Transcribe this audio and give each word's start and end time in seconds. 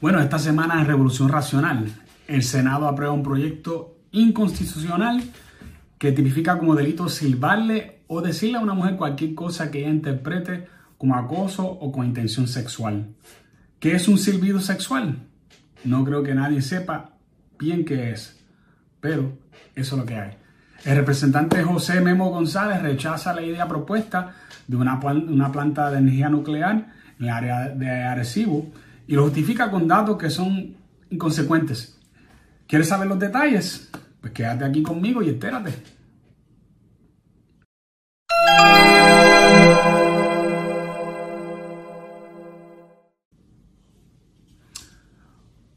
Bueno, 0.00 0.20
esta 0.20 0.38
semana 0.38 0.80
en 0.80 0.86
Revolución 0.86 1.28
Racional, 1.28 1.88
el 2.28 2.44
Senado 2.44 2.86
aprueba 2.86 3.12
un 3.12 3.24
proyecto 3.24 3.96
inconstitucional 4.12 5.20
que 5.98 6.12
tipifica 6.12 6.56
como 6.56 6.76
delito 6.76 7.08
silbarle 7.08 8.02
o 8.06 8.20
decirle 8.20 8.58
a 8.58 8.60
una 8.60 8.74
mujer 8.74 8.94
cualquier 8.94 9.34
cosa 9.34 9.72
que 9.72 9.80
ella 9.80 9.90
interprete 9.90 10.68
como 10.96 11.16
acoso 11.16 11.66
o 11.66 11.90
con 11.90 12.06
intención 12.06 12.46
sexual. 12.46 13.08
¿Qué 13.80 13.96
es 13.96 14.06
un 14.06 14.18
silbido 14.18 14.60
sexual? 14.60 15.18
No 15.82 16.04
creo 16.04 16.22
que 16.22 16.34
nadie 16.34 16.62
sepa 16.62 17.16
bien 17.58 17.84
qué 17.84 18.12
es, 18.12 18.38
pero 19.00 19.36
eso 19.74 19.96
es 19.96 20.00
lo 20.00 20.06
que 20.06 20.14
hay. 20.14 20.36
El 20.84 20.94
representante 20.94 21.60
José 21.64 22.00
Memo 22.00 22.30
González 22.30 22.80
rechaza 22.82 23.34
la 23.34 23.42
idea 23.42 23.66
propuesta 23.66 24.32
de 24.68 24.76
una, 24.76 25.00
planta 25.00 25.90
de 25.90 25.98
energía 25.98 26.28
nuclear 26.28 26.94
en 27.18 27.24
el 27.24 27.30
área 27.30 27.68
de 27.70 27.90
Arecibo 27.90 28.70
y 29.08 29.14
lo 29.14 29.24
justifica 29.24 29.70
con 29.70 29.88
datos 29.88 30.18
que 30.18 30.28
son 30.28 30.76
inconsecuentes. 31.08 31.98
¿Quieres 32.66 32.88
saber 32.88 33.08
los 33.08 33.18
detalles? 33.18 33.90
Pues 34.20 34.34
quédate 34.34 34.66
aquí 34.66 34.82
conmigo 34.82 35.22
y 35.22 35.30
espérate. 35.30 35.72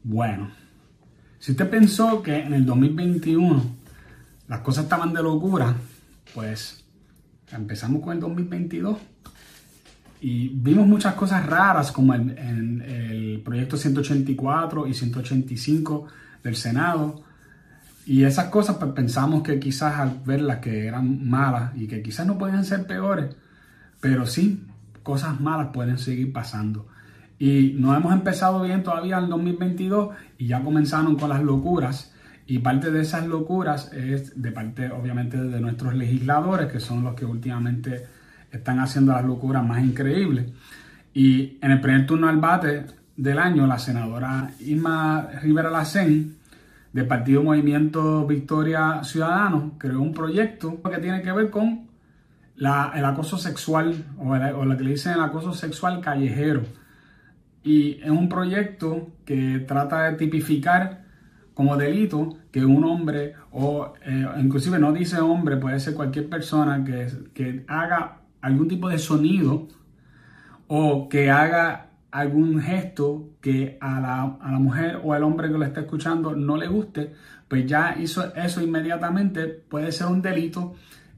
Bueno, 0.04 0.50
si 1.38 1.52
usted 1.52 1.70
pensó 1.70 2.22
que 2.22 2.36
en 2.36 2.52
el 2.52 2.66
2021 2.66 3.62
las 4.48 4.60
cosas 4.60 4.84
estaban 4.84 5.14
de 5.14 5.22
locura, 5.22 5.74
pues 6.34 6.84
empezamos 7.50 8.02
con 8.02 8.12
el 8.12 8.20
2022 8.20 8.98
y 10.24 10.50
vimos 10.50 10.86
muchas 10.86 11.14
cosas 11.14 11.44
raras 11.44 11.90
como 11.90 12.14
en, 12.14 12.80
el 12.80 13.42
proyecto 13.44 13.76
184 13.76 14.86
y 14.86 14.94
185 14.94 16.06
del 16.44 16.54
Senado. 16.54 17.24
Y 18.06 18.22
esas 18.22 18.46
cosas 18.46 18.76
pues 18.76 18.92
pensamos 18.92 19.42
que 19.42 19.58
quizás 19.58 19.98
al 19.98 20.20
verlas 20.24 20.58
que 20.58 20.86
eran 20.86 21.28
malas 21.28 21.72
y 21.74 21.88
que 21.88 22.02
quizás 22.02 22.24
no 22.24 22.38
podían 22.38 22.64
ser 22.64 22.86
peores, 22.86 23.34
pero 24.00 24.24
sí, 24.24 24.64
cosas 25.02 25.40
malas 25.40 25.70
pueden 25.72 25.98
seguir 25.98 26.32
pasando. 26.32 26.86
Y 27.40 27.74
no 27.76 27.92
hemos 27.96 28.12
empezado 28.12 28.62
bien 28.62 28.84
todavía 28.84 29.18
en 29.18 29.28
2022 29.28 30.10
y 30.38 30.46
ya 30.46 30.62
comenzaron 30.62 31.16
con 31.16 31.30
las 31.30 31.42
locuras. 31.42 32.12
Y 32.46 32.60
parte 32.60 32.92
de 32.92 33.00
esas 33.00 33.26
locuras 33.26 33.92
es 33.92 34.40
de 34.40 34.52
parte 34.52 34.88
obviamente 34.92 35.36
de 35.36 35.60
nuestros 35.60 35.96
legisladores, 35.96 36.70
que 36.70 36.78
son 36.78 37.02
los 37.02 37.16
que 37.16 37.24
últimamente 37.24 38.06
están 38.52 38.78
haciendo 38.80 39.12
las 39.12 39.24
locuras 39.24 39.64
más 39.64 39.82
increíbles. 39.82 40.46
Y 41.14 41.58
en 41.60 41.72
el 41.72 41.80
primer 41.80 42.06
turno 42.06 42.28
al 42.28 42.38
bate 42.38 42.86
del 43.16 43.38
año, 43.38 43.66
la 43.66 43.78
senadora 43.78 44.50
Irma 44.60 45.28
Rivera 45.42 45.70
Lacén, 45.70 46.36
del 46.92 47.06
Partido 47.06 47.42
Movimiento 47.42 48.26
Victoria 48.26 49.02
Ciudadano, 49.02 49.72
creó 49.78 50.00
un 50.00 50.12
proyecto 50.12 50.80
que 50.82 50.98
tiene 50.98 51.22
que 51.22 51.32
ver 51.32 51.50
con 51.50 51.88
la, 52.56 52.92
el 52.94 53.04
acoso 53.04 53.38
sexual, 53.38 54.04
o, 54.18 54.36
lo 54.36 54.76
que 54.76 54.84
le 54.84 54.90
dicen 54.90 55.14
el 55.14 55.22
acoso 55.22 55.54
sexual 55.54 56.00
callejero. 56.00 56.62
Y 57.64 58.00
es 58.02 58.10
un 58.10 58.28
proyecto 58.28 59.12
que 59.24 59.64
trata 59.66 60.10
de 60.10 60.16
tipificar 60.16 61.02
como 61.54 61.76
delito 61.76 62.36
que 62.50 62.64
un 62.64 62.84
hombre, 62.84 63.34
o 63.52 63.94
eh, 64.04 64.26
inclusive 64.38 64.78
no 64.78 64.92
dice 64.92 65.18
hombre, 65.20 65.56
puede 65.56 65.80
ser 65.80 65.94
cualquier 65.94 66.28
persona 66.28 66.84
que, 66.84 67.08
que 67.34 67.64
haga 67.68 68.21
algún 68.42 68.68
tipo 68.68 68.88
de 68.88 68.98
sonido 68.98 69.68
o 70.66 71.08
que 71.08 71.30
haga 71.30 71.90
algún 72.10 72.60
gesto 72.60 73.30
que 73.40 73.78
a 73.80 74.00
la, 74.00 74.58
mujer 74.58 75.00
o 75.02 75.14
al 75.14 75.22
hombre 75.22 75.48
que 75.48 75.58
lo 75.58 75.64
está 75.64 75.80
escuchando 75.80 76.36
no 76.36 76.56
le 76.56 76.68
guste, 76.68 77.12
pues 77.48 77.66
ya 77.66 77.96
hizo 77.98 78.34
eso 78.34 78.60
inmediatamente. 78.60 79.46
Puede 79.46 79.90
ser 79.92 80.08
un 80.08 80.20
delito 80.20 80.74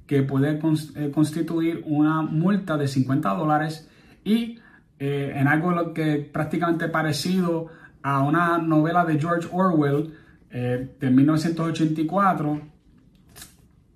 que 0.06 0.22
puede 0.22 0.60
eh, 0.96 1.10
constituir 1.12 1.82
una 1.86 2.22
multa 2.22 2.76
de 2.76 2.86
50 2.86 3.28
dólares 3.30 3.88
y 4.24 4.58
eh, 4.98 5.32
en 5.34 5.48
algo 5.48 5.92
que 5.92 6.18
prácticamente 6.32 6.88
parecido 6.88 7.68
a 8.02 8.20
una 8.22 8.58
novela 8.58 9.04
de 9.04 9.18
George 9.18 9.48
Orwell 9.50 10.14
eh, 10.50 10.94
de 11.00 11.10
1984 11.10 12.73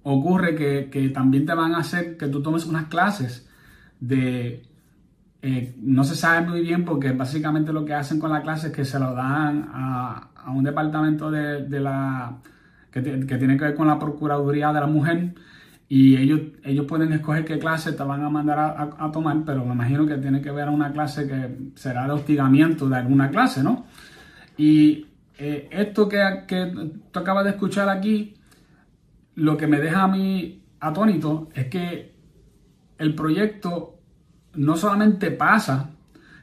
ocurre 0.08 0.54
que, 0.54 1.10
también 1.10 1.44
te 1.44 1.54
van 1.54 1.74
a 1.74 1.78
hacer 1.78 2.16
que 2.16 2.28
tú 2.28 2.42
tomes 2.42 2.66
unas 2.66 2.86
clases 2.86 3.46
de... 4.00 4.62
Eh, 5.40 5.76
no 5.80 6.02
se 6.02 6.16
sabe 6.16 6.48
muy 6.48 6.62
bien 6.62 6.84
porque 6.84 7.12
básicamente 7.12 7.72
lo 7.72 7.84
que 7.84 7.94
hacen 7.94 8.18
con 8.18 8.32
la 8.32 8.42
clase 8.42 8.68
es 8.68 8.72
que 8.72 8.84
se 8.84 8.98
lo 8.98 9.14
dan 9.14 9.68
a, 9.72 10.30
un 10.54 10.64
departamento 10.64 11.30
de, 11.30 11.80
la... 11.80 12.38
Que, 12.90 13.02
tiene 13.02 13.56
que 13.56 13.64
ver 13.64 13.74
con 13.74 13.86
la 13.86 13.98
Procuraduría 13.98 14.72
de 14.72 14.80
la 14.80 14.86
Mujer 14.86 15.34
y 15.90 16.16
ellos, 16.16 16.40
ellos 16.64 16.86
pueden 16.86 17.12
escoger 17.12 17.44
qué 17.44 17.58
clase 17.58 17.92
te 17.92 18.02
van 18.02 18.22
a 18.22 18.30
mandar 18.30 18.58
a, 18.98 19.10
tomar, 19.12 19.42
pero 19.44 19.64
me 19.64 19.74
imagino 19.74 20.06
que 20.06 20.16
tiene 20.16 20.40
que 20.40 20.50
ver 20.50 20.68
una 20.68 20.90
clase 20.90 21.26
que 21.26 21.70
será 21.74 22.06
de 22.06 22.12
hostigamiento 22.12 22.88
de 22.88 22.96
alguna 22.96 23.30
clase, 23.30 23.62
¿no? 23.62 23.86
Y 24.56 25.06
eh, 25.38 25.68
esto 25.70 26.08
que, 26.08 26.44
que 26.46 26.92
tú 27.10 27.18
acabas 27.18 27.44
de 27.44 27.50
escuchar 27.50 27.88
aquí 27.88 28.34
lo 29.38 29.56
que 29.56 29.68
me 29.68 29.78
deja 29.78 30.02
a 30.02 30.08
mí 30.08 30.64
atónito 30.80 31.48
es 31.54 31.66
que 31.66 32.12
el 32.98 33.14
proyecto 33.14 34.00
no 34.54 34.76
solamente 34.76 35.30
pasa, 35.30 35.90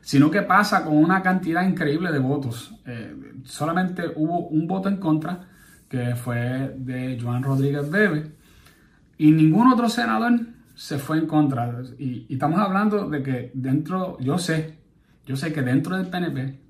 sino 0.01 0.31
que 0.31 0.43
pasa 0.43 0.85
con 0.85 0.95
una 0.95 1.21
cantidad 1.21 1.67
increíble 1.67 2.13
de 2.13 2.19
votos. 2.19 2.73
Eh, 2.85 3.41
solamente 3.43 4.03
hubo 4.15 4.47
un 4.47 4.65
voto 4.65 4.87
en 4.87 4.97
contra, 4.97 5.41
que 5.89 6.15
fue 6.15 6.73
de 6.77 7.19
Joan 7.21 7.43
Rodríguez 7.43 7.89
Bebe, 7.91 8.31
y 9.17 9.31
ningún 9.31 9.67
otro 9.67 9.89
senador 9.89 10.39
se 10.73 10.97
fue 10.97 11.17
en 11.17 11.27
contra. 11.27 11.81
Y, 11.99 12.27
y, 12.29 12.33
estamos 12.33 12.59
hablando 12.59 13.09
de 13.09 13.21
que 13.21 13.51
dentro, 13.53 14.17
yo 14.21 14.37
sé, 14.37 14.79
yo 15.25 15.35
sé 15.35 15.51
que 15.51 15.61
dentro 15.61 15.97
del 15.97 16.07
PNP 16.07 16.61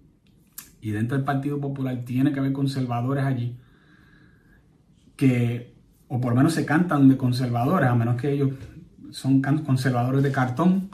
y 0.81 0.90
dentro 0.90 1.18
del 1.18 1.25
Partido 1.25 1.62
Popular 1.62 2.03
tiene 2.03 2.31
que 2.31 2.40
haber 2.40 2.53
conservadores 2.53 3.25
allí 3.25 3.59
que 5.16 5.75
o 6.07 6.21
por 6.21 6.31
lo 6.31 6.38
menos 6.38 6.53
se 6.53 6.66
cantan 6.66 7.09
de 7.09 7.17
conservadores, 7.17 7.89
a 7.89 7.95
menos 7.95 8.19
que 8.19 8.31
ellos 8.31 8.51
son 9.11 9.41
conservadores 9.41 10.23
de 10.23 10.31
cartón. 10.31 10.89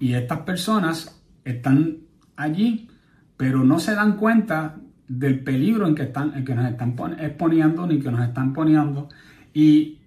Y 0.00 0.14
estas 0.14 0.40
personas 0.40 1.22
están 1.44 1.98
allí, 2.36 2.88
pero 3.36 3.64
no 3.64 3.78
se 3.78 3.94
dan 3.94 4.16
cuenta 4.16 4.76
del 5.06 5.40
peligro 5.40 5.86
en 5.86 5.94
que, 5.94 6.04
están, 6.04 6.34
en 6.34 6.44
que 6.44 6.54
nos 6.54 6.70
están 6.70 6.96
exponiendo 7.20 7.86
ni 7.86 8.00
que 8.00 8.10
nos 8.10 8.26
están 8.26 8.52
poniendo. 8.52 9.08
Y 9.52 9.98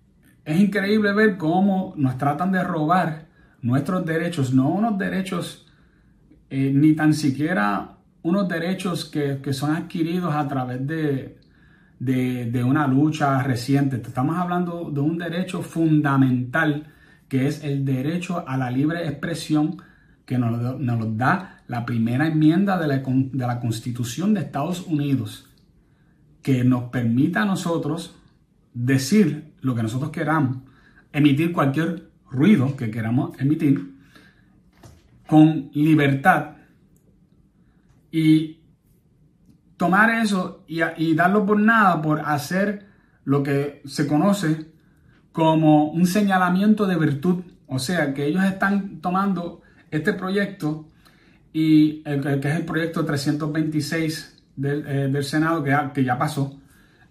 es 0.43 0.59
increíble 0.59 1.13
ver 1.13 1.37
cómo 1.37 1.93
nos 1.95 2.17
tratan 2.17 2.51
de 2.51 2.63
robar 2.63 3.27
nuestros 3.61 4.05
derechos, 4.05 4.53
no 4.53 4.69
unos 4.69 4.97
derechos, 4.97 5.67
eh, 6.49 6.71
ni 6.73 6.93
tan 6.93 7.13
siquiera 7.13 7.97
unos 8.23 8.47
derechos 8.47 9.05
que, 9.05 9.39
que 9.41 9.53
son 9.53 9.75
adquiridos 9.75 10.33
a 10.33 10.47
través 10.47 10.85
de, 10.85 11.36
de, 11.99 12.63
una 12.63 12.87
lucha 12.87 13.41
reciente. 13.43 13.97
Estamos 13.97 14.37
hablando 14.37 14.91
de 14.91 14.99
un 14.99 15.17
derecho 15.17 15.61
fundamental 15.61 16.87
que 17.27 17.47
es 17.47 17.63
el 17.63 17.83
derecho 17.83 18.47
a 18.47 18.57
la 18.57 18.71
libre 18.71 19.07
expresión 19.07 19.81
que 20.25 20.37
nos, 20.37 20.79
nos 20.79 21.17
da 21.17 21.63
la 21.67 21.85
primera 21.85 22.27
enmienda 22.27 22.77
de 22.77 22.87
la, 22.87 22.97
de 22.97 23.47
la 23.47 23.59
Constitución 23.59 24.33
de 24.33 24.41
Estados 24.41 24.85
Unidos, 24.87 25.49
que 26.41 26.63
nos 26.63 26.85
permita 26.85 27.41
a 27.41 27.45
nosotros 27.45 28.15
decir 28.73 29.53
lo 29.61 29.75
que 29.75 29.83
nosotros 29.83 30.11
queramos, 30.11 30.57
emitir 31.11 31.51
cualquier 31.51 32.09
ruido 32.29 32.75
que 32.75 32.91
queramos 32.91 33.39
emitir 33.39 33.95
con 35.27 35.69
libertad 35.73 36.55
y 38.11 38.56
tomar 39.77 40.09
eso 40.09 40.63
y, 40.67 41.13
darlo 41.15 41.45
por 41.45 41.59
nada, 41.59 42.01
por 42.01 42.19
hacer 42.21 42.87
lo 43.23 43.43
que 43.43 43.81
se 43.85 44.07
conoce 44.07 44.71
como 45.31 45.91
un 45.91 46.07
señalamiento 46.07 46.87
de 46.87 46.97
virtud. 46.97 47.43
O 47.67 47.79
sea, 47.79 48.13
que 48.13 48.25
ellos 48.25 48.43
están 48.43 48.99
tomando 48.99 49.61
este 49.91 50.13
proyecto 50.13 50.87
y 51.53 52.01
que 52.03 52.39
es 52.43 52.55
el 52.55 52.65
proyecto 52.65 53.05
326 53.05 54.43
del, 54.55 54.85
eh, 54.87 55.07
del 55.09 55.23
Senado, 55.23 55.63
que 55.63 55.69
ya, 55.69 55.93
que 55.93 56.03
ya 56.03 56.17
pasó, 56.17 56.59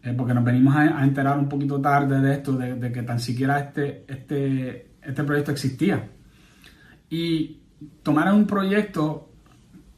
eh, 0.02 0.14
porque 0.16 0.34
nos 0.34 0.44
venimos 0.44 0.74
a, 0.74 1.04
enterar 1.04 1.38
un 1.38 1.48
poquito 1.48 1.80
tarde 1.80 2.20
de 2.20 2.32
esto, 2.34 2.52
de, 2.56 2.74
de, 2.74 2.92
que 2.92 3.02
tan 3.02 3.20
siquiera 3.20 3.60
este, 3.60 4.04
este, 4.08 4.96
este 5.02 5.24
proyecto 5.24 5.52
existía. 5.52 6.08
Y 7.08 7.60
tomar 8.02 8.32
un 8.32 8.46
proyecto 8.46 9.30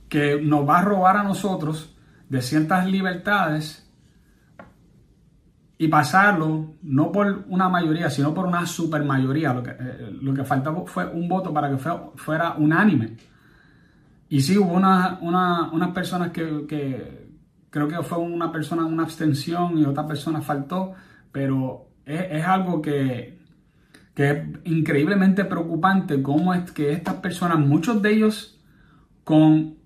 que 0.09 0.41
nos 0.41 0.69
va 0.69 0.81
a 0.81 0.85
robar 0.85 1.17
a 1.17 1.23
nosotros 1.23 1.94
de 2.29 2.43
ciertas 2.43 2.87
libertades 2.87 3.85
y 5.79 5.89
pasarlo 5.89 6.75
no 6.83 7.13
por 7.13 7.45
una 7.49 7.69
mayoría, 7.69 8.11
sino 8.11 8.35
por 8.35 8.47
una 8.47 8.67
supermayoría. 8.67 9.55
Lo 9.55 9.63
que, 9.63 9.71
eh, 9.71 10.11
lo 10.21 10.35
que 10.35 10.45
faltaba 10.45 10.85
fue 10.87 11.07
un 11.07 11.29
voto 11.29 11.53
para 11.53 11.71
que 11.71 11.79
fuera 12.17 12.55
unánime. 12.59 13.17
Y 14.29 14.41
sí, 14.41 14.59
hubo 14.59 14.73
una, 14.73 15.19
unas 15.23 15.91
personas 15.93 16.33
que, 16.33 16.67
que, 16.67 17.29
creo 17.71 17.89
que 17.89 18.03
fue 18.03 18.19
una 18.19 18.51
persona 18.51 18.85
una 18.85 19.05
abstención 19.05 19.79
y 19.79 19.85
otra 19.85 20.07
persona 20.07 20.41
faltó, 20.41 20.95
pero 21.33 21.91
es, 22.05 22.45
algo 22.45 22.83
que, 22.83 23.39
que, 24.15 24.31
es 24.31 24.49
increíblemente 24.65 25.45
preocupante 25.45 26.23
cómo 26.23 26.55
es 26.55 26.71
que 26.73 26.93
estas 26.93 27.17
personas, 27.17 27.59
muchos 27.59 28.03
de 28.03 28.13
ellos 28.13 28.61
con 29.25 29.77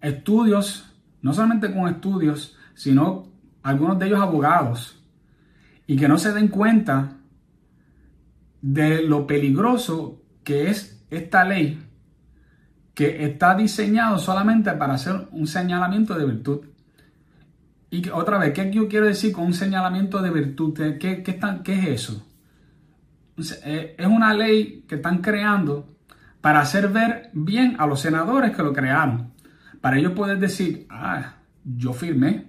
estudios, 0.00 0.91
no 1.22 1.32
solamente 1.32 1.72
con 1.72 1.88
estudios, 1.88 2.56
sino 2.74 3.28
algunos 3.62 3.98
de 3.98 4.06
ellos 4.06 4.20
abogados, 4.20 5.02
y 5.86 5.96
que 5.96 6.08
no 6.08 6.18
se 6.18 6.32
den 6.32 6.48
cuenta 6.48 7.16
de 8.60 9.02
lo 9.02 9.26
peligroso 9.26 10.22
que 10.44 10.70
es 10.70 11.04
esta 11.10 11.44
ley 11.44 11.82
que 12.94 13.24
está 13.24 13.54
diseñado 13.54 14.18
solamente 14.18 14.70
para 14.72 14.94
hacer 14.94 15.28
un 15.32 15.46
señalamiento 15.46 16.14
de 16.14 16.26
virtud. 16.26 16.60
Y 17.90 18.08
otra 18.10 18.38
vez, 18.38 18.52
¿qué 18.52 18.70
yo 18.70 18.88
quiero 18.88 19.06
decir 19.06 19.32
con 19.32 19.44
un 19.44 19.54
señalamiento 19.54 20.22
de 20.22 20.30
virtud? 20.30 20.74
¿Qué, 20.98 21.22
qué 21.22 21.72
es 21.74 21.86
eso? 21.88 22.26
Eh, 23.64 23.96
es 23.98 24.06
una 24.06 24.34
ley 24.34 24.84
que 24.86 24.96
están 24.96 25.18
creando 25.18 25.88
para 26.40 26.60
hacer 26.60 26.88
ver 26.88 27.30
bien 27.32 27.76
a 27.78 27.86
los 27.86 28.00
senadores 28.00 28.54
que 28.54 28.62
lo 28.62 28.72
crearon. 28.72 29.31
Para 29.82 29.98
ellos 29.98 30.12
poder 30.12 30.38
decir, 30.38 30.86
ah, 30.88 31.34
yo 31.64 31.92
firmé. 31.92 32.46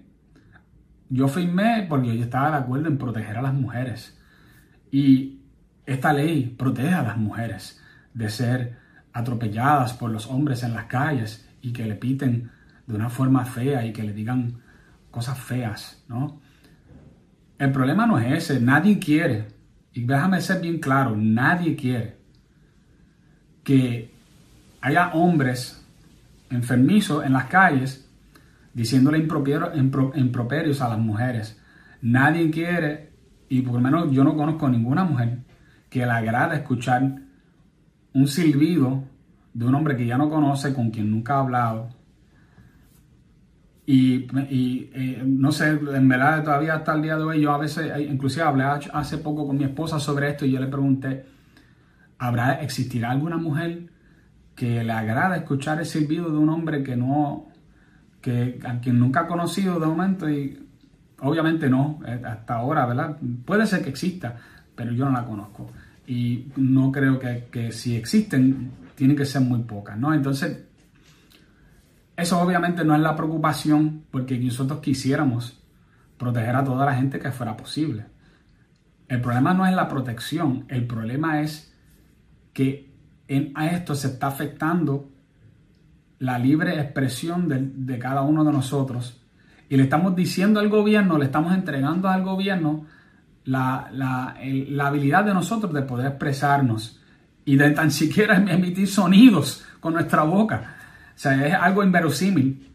Yo 1.09 1.27
firmé 1.27 1.85
porque 1.89 2.15
yo 2.15 2.23
estaba 2.23 2.51
de 2.51 2.57
acuerdo 2.63 2.87
en 2.87 2.97
proteger 2.97 3.37
a 3.37 3.41
las 3.41 3.53
mujeres. 3.53 4.17
Y 4.91 5.41
esta 5.85 6.13
ley 6.13 6.55
protege 6.57 6.93
a 6.93 7.03
las 7.03 7.17
mujeres 7.17 7.81
de 8.13 8.29
ser 8.29 8.77
atropelladas 9.11 9.93
por 9.93 10.11
los 10.11 10.27
hombres 10.27 10.63
en 10.63 10.73
las 10.73 10.85
calles 10.85 11.49
y 11.61 11.73
que 11.73 11.85
le 11.85 11.95
piten 11.95 12.51
de 12.85 12.95
una 12.95 13.09
forma 13.09 13.45
fea 13.45 13.85
y 13.85 13.93
que 13.93 14.03
le 14.03 14.13
digan 14.13 14.61
cosas 15.09 15.39
feas, 15.39 16.03
¿no? 16.07 16.39
El 17.57 17.71
problema 17.71 18.05
no 18.05 18.19
es 18.19 18.49
ese, 18.49 18.59
nadie 18.59 18.99
quiere, 18.99 19.47
y 19.93 20.05
déjame 20.05 20.41
ser 20.41 20.61
bien 20.61 20.79
claro, 20.79 21.15
nadie 21.15 21.75
quiere 21.75 22.17
que 23.63 24.11
haya 24.81 25.13
hombres 25.13 25.82
enfermizos 26.53 27.25
en 27.25 27.33
las 27.33 27.45
calles 27.45 28.09
diciéndole 28.73 29.17
improperios 29.17 30.81
a 30.81 30.89
las 30.89 30.99
mujeres. 30.99 31.61
Nadie 32.01 32.49
quiere, 32.49 33.11
y 33.49 33.61
por 33.61 33.75
lo 33.75 33.81
menos 33.81 34.11
yo 34.11 34.23
no 34.23 34.35
conozco 34.35 34.67
ninguna 34.69 35.03
mujer 35.03 35.39
que 35.89 35.99
le 35.99 36.11
agrada 36.11 36.55
escuchar 36.55 37.21
un 38.13 38.27
silbido 38.27 39.03
de 39.53 39.65
un 39.65 39.75
hombre 39.75 39.95
que 39.95 40.05
ya 40.05 40.17
no 40.17 40.29
conoce, 40.29 40.73
con 40.73 40.89
quien 40.89 41.11
nunca 41.11 41.35
ha 41.35 41.39
hablado. 41.39 41.89
Y, 43.85 44.27
eh, 44.33 45.21
no 45.25 45.51
sé, 45.51 45.69
en 45.69 46.07
verdad 46.07 46.43
todavía 46.43 46.75
hasta 46.75 46.95
el 46.95 47.01
día 47.01 47.17
de 47.17 47.23
hoy, 47.23 47.41
yo 47.41 47.51
a 47.51 47.57
veces, 47.57 47.91
eh, 47.95 48.07
inclusive 48.09 48.43
hablé 48.43 48.63
hace 48.63 49.17
poco 49.17 49.45
con 49.45 49.57
mi 49.57 49.65
esposa 49.65 49.99
sobre 49.99 50.29
esto 50.29 50.45
y 50.45 50.51
yo 50.51 50.59
le 50.59 50.67
pregunté, 50.67 51.25
¿habrá, 52.17 52.61
existirá 52.61 53.11
alguna 53.11 53.37
mujer 53.37 53.92
que 54.55 54.83
le 54.83 54.91
agrada 54.91 55.37
escuchar 55.37 55.79
el 55.79 55.85
silbido 55.85 56.29
de 56.29 56.37
un 56.37 56.49
hombre 56.49 56.83
que 56.83 56.95
no, 56.95 57.47
que 58.21 58.59
a 58.63 58.79
quien 58.79 58.99
nunca 58.99 59.21
ha 59.21 59.27
conocido 59.27 59.79
de 59.79 59.87
momento? 59.87 60.29
Y 60.29 60.67
obviamente 61.19 61.69
no, 61.69 61.99
eh, 62.05 62.21
hasta 62.25 62.55
ahora, 62.55 62.85
¿verdad? 62.85 63.17
Puede 63.45 63.65
ser 63.65 63.83
que 63.83 63.89
exista, 63.89 64.35
pero 64.75 64.91
yo 64.91 65.05
no 65.05 65.11
la 65.11 65.25
conozco 65.25 65.71
y 66.07 66.51
no 66.57 66.91
creo 66.91 67.19
que, 67.19 67.71
si 67.71 67.95
existen, 67.95 68.71
tienen 68.95 69.15
que 69.15 69.25
ser 69.25 69.41
muy 69.41 69.61
pocas, 69.61 69.97
¿no? 69.97 70.13
Entonces, 70.13 70.65
eso 72.15 72.41
obviamente 72.41 72.83
no 72.83 72.95
es 72.95 73.01
la 73.01 73.15
preocupación 73.15 74.03
porque 74.11 74.37
nosotros 74.37 74.79
quisiéramos 74.79 75.59
proteger 76.17 76.55
a 76.55 76.63
toda 76.63 76.85
la 76.85 76.95
gente 76.95 77.19
que 77.19 77.31
fuera 77.31 77.55
posible. 77.55 78.05
El 79.07 79.21
problema 79.21 79.53
no 79.53 79.65
es 79.65 79.73
la 79.73 79.87
protección, 79.87 80.65
el 80.67 80.85
problema 80.85 81.41
es 81.41 81.73
que 82.53 82.92
en, 83.27 83.51
a 83.55 83.67
esto 83.67 83.95
se 83.95 84.07
está 84.07 84.27
afectando 84.27 85.09
la 86.19 86.37
libre 86.39 86.79
expresión 86.79 87.47
de, 87.47 87.59
de 87.61 87.99
cada 87.99 88.21
uno 88.21 88.43
de 88.43 88.51
nosotros 88.51 89.23
y 89.73 89.77
le 89.77 89.83
estamos 89.83 90.15
diciendo 90.15 90.59
al 90.59 90.69
gobierno, 90.69 91.17
le 91.17 91.25
estamos 91.25 91.53
entregando 91.53 92.07
al 92.07 92.23
gobierno 92.23 92.85
la, 93.45 93.89
la, 93.91 94.87
habilidad 94.87 95.25
de 95.25 95.33
nosotros 95.33 95.73
de 95.73 95.81
poder 95.81 96.07
expresarnos 96.07 97.01
y 97.45 97.55
de 97.55 97.71
tan 97.71 97.89
siquiera 98.01 98.37
emitir 98.37 98.87
sonidos 98.87 99.65
con 99.79 99.93
nuestra 99.93 100.23
boca. 100.23 100.75
O 101.15 101.17
sea, 101.17 101.47
es 101.47 101.53
algo 101.53 101.83
inverosímil 101.83 102.69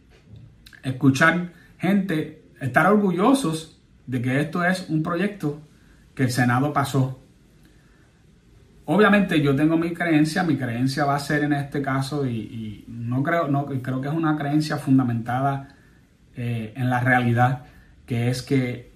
escuchar 0.83 1.53
gente 1.79 2.51
estar 2.61 2.87
orgullosos 2.87 3.81
de 4.07 4.21
que 4.21 4.41
esto 4.41 4.65
es 4.65 4.89
un 4.89 5.03
proyecto 5.03 5.61
que 6.15 6.25
el 6.25 6.31
Senado 6.31 6.73
pasó. 6.73 7.23
Obviamente 8.91 9.43
yo 9.43 9.55
tengo 9.55 9.77
mi 9.77 9.93
creencia, 9.93 10.43
mi 10.43 10.57
creencia 10.57 11.05
va 11.05 11.17
a 11.17 11.19
ser 11.19 11.45
en 11.45 11.53
este 11.53 11.83
caso 11.83 12.27
y, 12.27 12.87
no 12.89 13.23
creo, 13.23 13.47
no, 13.47 13.67
creo 13.67 14.01
que 14.01 14.09
es 14.09 14.15
una 14.15 14.35
creencia 14.35 14.79
fundamentada 14.79 15.69
eh, 16.35 16.73
en 16.75 16.89
la 16.89 16.99
realidad, 17.01 17.65
que 18.07 18.31
es 18.31 18.41
que 18.41 18.91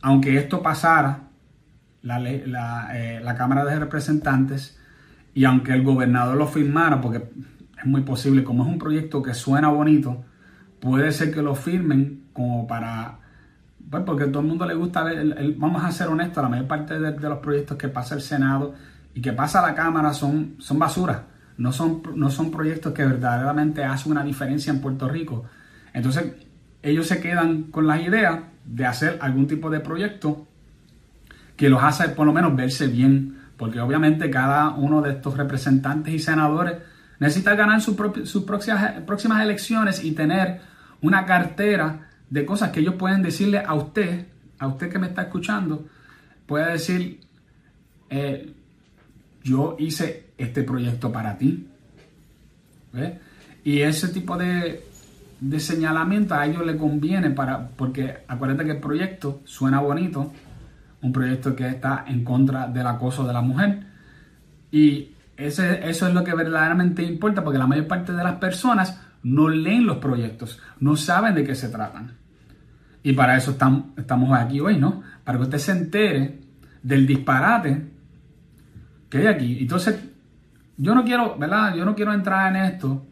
aunque 0.00 0.36
esto 0.36 0.62
pasara, 0.62 1.22
eh, 2.04 2.44
la, 3.20 3.34
Cámara 3.36 3.64
de 3.64 3.80
Representantes, 3.80 4.78
y 5.34 5.44
aunque 5.44 5.72
el 5.72 5.82
gobernador 5.82 6.36
lo 6.36 6.46
firmara, 6.46 7.00
porque 7.00 7.28
es 7.76 7.84
muy 7.84 8.02
posible, 8.02 8.44
como 8.44 8.62
es 8.62 8.68
un 8.68 8.78
proyecto 8.78 9.24
que 9.24 9.34
suena 9.34 9.70
bonito, 9.70 10.24
puede 10.78 11.10
ser 11.10 11.34
que 11.34 11.42
lo 11.42 11.56
firmen 11.56 12.26
como 12.32 12.68
para... 12.68 13.18
Pues 13.90 14.04
porque 14.04 14.22
a 14.22 14.28
todo 14.28 14.42
el 14.42 14.46
mundo 14.46 14.66
le 14.66 14.74
gusta 14.74 15.02
ver, 15.02 15.54
vamos 15.56 15.82
a 15.82 15.90
ser 15.90 16.06
honestos, 16.06 16.44
la 16.44 16.48
mayor 16.48 16.68
parte 16.68 17.00
de, 17.00 17.10
los 17.18 17.38
proyectos 17.40 17.76
que 17.76 17.88
pasa 17.88 18.14
el 18.14 18.20
Senado 18.20 18.74
y 19.16 19.22
que 19.22 19.32
pasa 19.32 19.62
la 19.62 19.74
Cámara 19.74 20.12
son, 20.12 20.56
son 20.58 20.78
basura, 20.78 21.24
no 21.56 21.72
son, 21.72 22.02
no 22.14 22.28
son 22.28 22.50
proyectos 22.50 22.92
que 22.92 23.02
verdaderamente 23.02 23.82
hacen 23.82 24.12
una 24.12 24.22
diferencia 24.22 24.70
en 24.70 24.82
Puerto 24.82 25.08
Rico. 25.08 25.44
Entonces, 25.94 26.34
ellos 26.82 27.06
se 27.06 27.18
quedan 27.18 27.62
con 27.70 27.86
las 27.86 28.02
ideas 28.02 28.40
de 28.66 28.84
hacer 28.84 29.18
algún 29.22 29.46
tipo 29.46 29.70
de 29.70 29.80
proyecto 29.80 30.46
que 31.56 31.70
los 31.70 31.82
hace 31.82 32.10
por 32.10 32.26
lo 32.26 32.34
menos 32.34 32.54
verse 32.54 32.88
bien, 32.88 33.38
porque 33.56 33.80
obviamente 33.80 34.28
cada 34.28 34.74
uno 34.74 35.00
de 35.00 35.12
estos 35.12 35.34
representantes 35.34 36.12
y 36.12 36.18
senadores 36.18 36.74
necesita 37.18 37.54
ganar 37.54 37.80
sus, 37.80 37.94
próximas, 38.44 39.00
próximas 39.06 39.42
elecciones 39.42 40.04
y 40.04 40.12
tener 40.12 40.60
una 41.00 41.24
cartera 41.24 42.10
de 42.28 42.44
cosas 42.44 42.68
que 42.68 42.80
ellos 42.80 42.96
pueden 42.96 43.22
decirle 43.22 43.62
a 43.66 43.72
usted, 43.72 44.26
a 44.58 44.66
usted 44.66 44.90
que 44.90 44.98
me 44.98 45.06
está 45.06 45.22
escuchando, 45.22 45.86
puede 46.44 46.72
decir, 46.72 47.20
eh, 48.10 48.55
yo 49.46 49.76
hice 49.78 50.30
este 50.36 50.64
proyecto 50.64 51.12
para 51.12 51.38
ti. 51.38 51.68
Y 53.62 53.80
ese 53.80 54.08
tipo 54.08 54.36
de, 54.36 54.84
de 55.40 55.60
señalamiento 55.60 56.34
a 56.34 56.46
ellos 56.46 56.66
le 56.66 56.76
conviene 56.76 57.30
para, 57.30 57.68
porque 57.68 58.24
acuérdate 58.26 58.64
que 58.64 58.72
el 58.72 58.80
proyecto 58.80 59.42
suena 59.44 59.80
bonito, 59.80 60.32
un 61.00 61.12
proyecto 61.12 61.54
que 61.54 61.68
está 61.68 62.04
en 62.08 62.24
contra 62.24 62.66
del 62.66 62.88
acoso 62.88 63.24
de 63.24 63.32
la 63.32 63.40
mujer. 63.40 63.86
Y 64.72 65.12
ese, 65.36 65.88
eso 65.88 66.08
es 66.08 66.14
lo 66.14 66.24
que 66.24 66.34
verdaderamente 66.34 67.04
importa, 67.04 67.44
porque 67.44 67.58
la 67.58 67.68
mayor 67.68 67.86
parte 67.86 68.12
de 68.12 68.24
las 68.24 68.36
personas 68.36 69.00
no 69.22 69.48
leen 69.48 69.86
los 69.86 69.98
proyectos, 69.98 70.60
no 70.80 70.96
saben 70.96 71.36
de 71.36 71.44
qué 71.44 71.54
se 71.54 71.68
tratan. 71.68 72.14
Y 73.04 73.12
para 73.12 73.36
eso 73.36 73.52
estamos 73.52 74.32
aquí 74.32 74.58
hoy, 74.58 74.76
¿no? 74.76 75.02
Para 75.22 75.38
que 75.38 75.44
usted 75.44 75.58
se 75.58 75.70
entere 75.72 76.40
del 76.82 77.06
disparate 77.06 77.95
que 79.08 79.18
hay 79.18 79.26
aquí. 79.26 79.58
Entonces, 79.60 79.98
yo 80.76 80.94
no 80.94 81.04
quiero, 81.04 81.36
¿verdad? 81.38 81.74
Yo 81.74 81.84
no 81.84 81.94
quiero 81.94 82.12
entrar 82.12 82.54
en 82.54 82.62
esto 82.62 83.06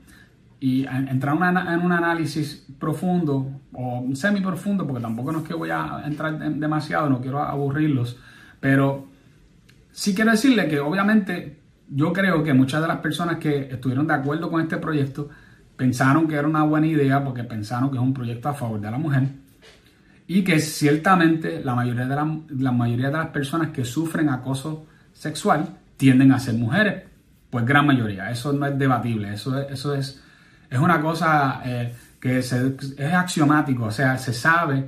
y 0.61 0.87
entrar 0.87 1.37
en 1.37 1.81
un 1.81 1.93
análisis 1.93 2.67
profundo 2.79 3.61
o 3.73 4.09
semi 4.15 4.41
profundo, 4.41 4.87
porque 4.87 5.03
tampoco 5.03 5.33
no 5.33 5.41
es 5.41 5.49
que 5.49 5.55
voy 5.55 5.71
a 5.71 6.03
entrar 6.07 6.39
demasiado, 6.39 7.09
no 7.11 7.21
quiero 7.21 7.43
aburrirlos, 7.43 8.19
pero 8.61 9.09
sí 9.93 10.15
quiero 10.15 10.31
decirle 10.31 10.69
que 10.69 10.81
obviamente 10.81 11.61
yo 11.89 12.13
creo 12.13 12.43
que 12.43 12.55
muchas 12.55 12.81
de 12.81 12.89
las 12.89 12.99
personas 12.99 13.37
que 13.37 13.69
estuvieron 13.71 14.07
de 14.07 14.15
acuerdo 14.15 14.51
con 14.51 14.63
este 14.63 14.79
proyecto 14.79 15.29
pensaron 15.77 16.27
que 16.27 16.37
era 16.37 16.49
una 16.49 16.63
buena 16.63 16.87
idea 16.87 17.23
porque 17.23 17.45
pensaron 17.45 17.91
que 17.91 17.97
es 17.97 18.03
un 18.03 18.15
proyecto 18.15 18.49
a 18.49 18.55
favor 18.55 18.81
de 18.81 18.91
la 18.91 18.99
mujer 18.99 19.29
y 20.27 20.43
que 20.43 20.59
ciertamente 20.61 21.63
la 21.63 21.75
mayoría 21.75 22.07
de, 22.07 22.17
la, 22.17 22.73
mayoría 22.73 23.09
de 23.09 23.19
las 23.19 23.29
personas 23.29 23.71
que 23.71 23.85
sufren 23.85 24.29
acoso 24.31 24.87
sexual 25.13 25.79
tienden 26.05 26.33
a 26.33 26.39
ser 26.39 26.55
mujeres, 26.55 27.05
pues 27.49 27.65
gran 27.65 27.87
mayoría, 27.87 28.31
eso 28.31 28.53
no 28.53 28.67
es 28.67 28.79
debatible, 28.79 29.33
eso 29.33 29.59
eso 29.59 29.95
es 29.95 30.23
es 30.69 30.79
una 30.79 31.01
cosa 31.01 31.63
eh, 31.65 31.95
que 32.21 32.41
es 32.41 32.53
axiomático, 33.15 33.85
o 33.85 33.91
sea, 33.91 34.19
se 34.19 34.35
sabe 34.35 34.85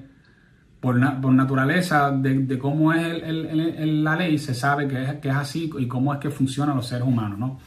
por, 0.78 1.00
por 1.22 1.32
naturaleza 1.32 2.10
de, 2.10 2.58
cómo 2.58 2.92
es 2.92 3.22
la 3.24 4.14
ley, 4.14 4.36
se 4.36 4.52
sabe 4.52 4.86
que 4.86 5.02
es, 5.02 5.14
que 5.14 5.30
es 5.30 5.34
así 5.34 5.70
y 5.78 5.86
cómo 5.86 6.12
es 6.12 6.20
que 6.20 6.28
funcionan 6.28 6.76
los 6.76 6.86
seres 6.86 7.06
humanos, 7.06 7.38
¿no? 7.38 7.58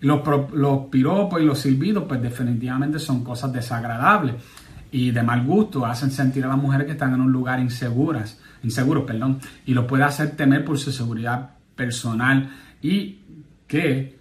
Los, 0.00 0.20
los 0.52 0.86
piropos 0.90 1.40
y 1.40 1.46
los 1.46 1.60
silbidos, 1.60 2.04
pues 2.06 2.20
definitivamente 2.20 2.98
son 2.98 3.24
cosas 3.24 3.52
desagradables 3.54 4.34
y 4.90 5.12
de 5.12 5.22
mal 5.22 5.46
gusto, 5.46 5.86
hacen 5.86 6.10
sentir 6.10 6.44
a 6.44 6.48
las 6.48 6.58
mujeres 6.58 6.84
que 6.86 6.92
están 6.92 7.14
en 7.14 7.22
un 7.22 7.32
lugar 7.32 7.58
inseguras, 7.58 8.38
inseguros, 8.62 9.04
perdón, 9.04 9.38
y 9.64 9.72
lo 9.72 9.86
puede 9.86 10.02
hacer 10.02 10.32
temer 10.32 10.62
por 10.62 10.78
su 10.78 10.92
seguridad 10.92 11.52
personal 11.74 12.50
y 12.82 13.20
que 13.66 14.18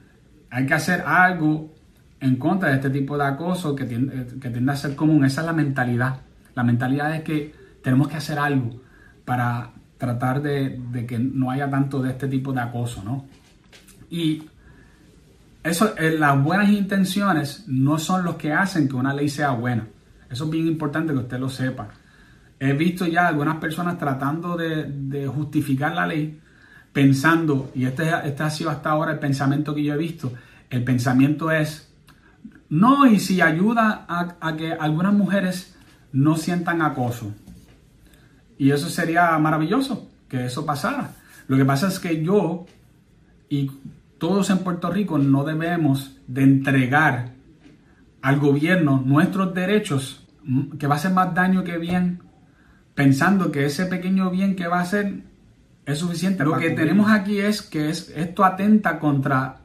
hay 0.49 0.65
que 0.65 0.73
hacer 0.73 1.01
algo 1.01 1.73
en 2.19 2.35
contra 2.37 2.69
de 2.69 2.75
este 2.75 2.89
tipo 2.89 3.17
de 3.17 3.25
acoso 3.25 3.75
que 3.75 3.85
tiende, 3.85 4.27
que 4.39 4.49
tiende 4.49 4.71
a 4.71 4.75
ser 4.75 4.95
común. 4.95 5.25
Esa 5.25 5.41
es 5.41 5.47
la 5.47 5.53
mentalidad. 5.53 6.21
La 6.55 6.63
mentalidad 6.63 7.15
es 7.15 7.23
que 7.23 7.53
tenemos 7.83 8.07
que 8.07 8.17
hacer 8.17 8.39
algo 8.39 8.79
para 9.25 9.71
tratar 9.97 10.41
de, 10.41 10.79
de 10.91 11.05
que 11.05 11.19
no 11.19 11.51
haya 11.51 11.69
tanto 11.69 12.01
de 12.01 12.11
este 12.11 12.27
tipo 12.27 12.53
de 12.53 12.61
acoso, 12.61 13.03
¿no? 13.03 13.25
Y 14.09 14.43
eso, 15.63 15.95
eh, 15.97 16.17
las 16.17 16.41
buenas 16.43 16.69
intenciones 16.69 17.65
no 17.67 17.99
son 17.99 18.23
los 18.23 18.35
que 18.35 18.51
hacen 18.51 18.87
que 18.87 18.95
una 18.95 19.13
ley 19.13 19.29
sea 19.29 19.51
buena. 19.51 19.87
Eso 20.29 20.45
es 20.45 20.49
bien 20.49 20.67
importante 20.67 21.13
que 21.13 21.19
usted 21.19 21.39
lo 21.39 21.49
sepa. 21.49 21.89
He 22.59 22.73
visto 22.73 23.05
ya 23.05 23.27
algunas 23.27 23.57
personas 23.57 23.97
tratando 23.97 24.57
de, 24.57 25.27
justificar 25.27 25.93
la 25.93 26.07
ley 26.07 26.39
pensando, 26.93 27.71
y 27.75 27.85
este, 27.85 28.09
este 28.25 28.43
ha 28.43 28.49
sido 28.49 28.69
hasta 28.69 28.91
ahora 28.91 29.13
el 29.13 29.19
pensamiento 29.19 29.73
que 29.73 29.83
yo 29.83 29.93
he 29.93 29.97
visto, 29.97 30.33
el 30.69 30.83
pensamiento 30.83 31.51
es, 31.51 31.93
no, 32.69 33.05
y 33.05 33.19
si 33.19 33.41
ayuda 33.41 34.05
a, 34.07 34.35
a 34.39 34.55
que 34.55 34.73
algunas 34.73 35.13
mujeres 35.13 35.75
no 36.11 36.37
sientan 36.37 36.81
acoso. 36.81 37.33
Y 38.57 38.71
eso 38.71 38.89
sería 38.89 39.37
maravilloso, 39.39 40.09
que 40.29 40.45
eso 40.45 40.65
pasara. 40.65 41.15
Lo 41.47 41.57
que 41.57 41.65
pasa 41.65 41.87
es 41.87 41.99
que 41.99 42.23
yo 42.23 42.65
y 43.49 43.69
todos 44.17 44.49
en 44.49 44.59
Puerto 44.59 44.89
Rico 44.91 45.17
no 45.17 45.43
debemos 45.43 46.15
de 46.27 46.43
entregar 46.43 47.33
al 48.21 48.39
gobierno 48.39 49.03
nuestros 49.05 49.53
derechos 49.53 50.27
que 50.79 50.87
va 50.87 50.95
a 50.95 50.97
hacer 50.97 51.11
más 51.11 51.33
daño 51.33 51.63
que 51.63 51.77
bien, 51.77 52.21
pensando 52.93 53.51
que 53.51 53.65
ese 53.65 53.85
pequeño 53.87 54.29
bien 54.29 54.55
que 54.55 54.67
va 54.67 54.79
a 54.79 54.83
hacer 54.83 55.23
es 55.91 55.99
suficiente. 55.99 56.43
Lo 56.43 56.57
que 56.57 56.71
tenemos 56.71 57.09
aquí 57.11 57.39
es 57.39 57.61
que 57.61 57.89
es, 57.89 58.09
esto 58.15 58.43
atenta 58.43 58.99
contra 58.99 59.57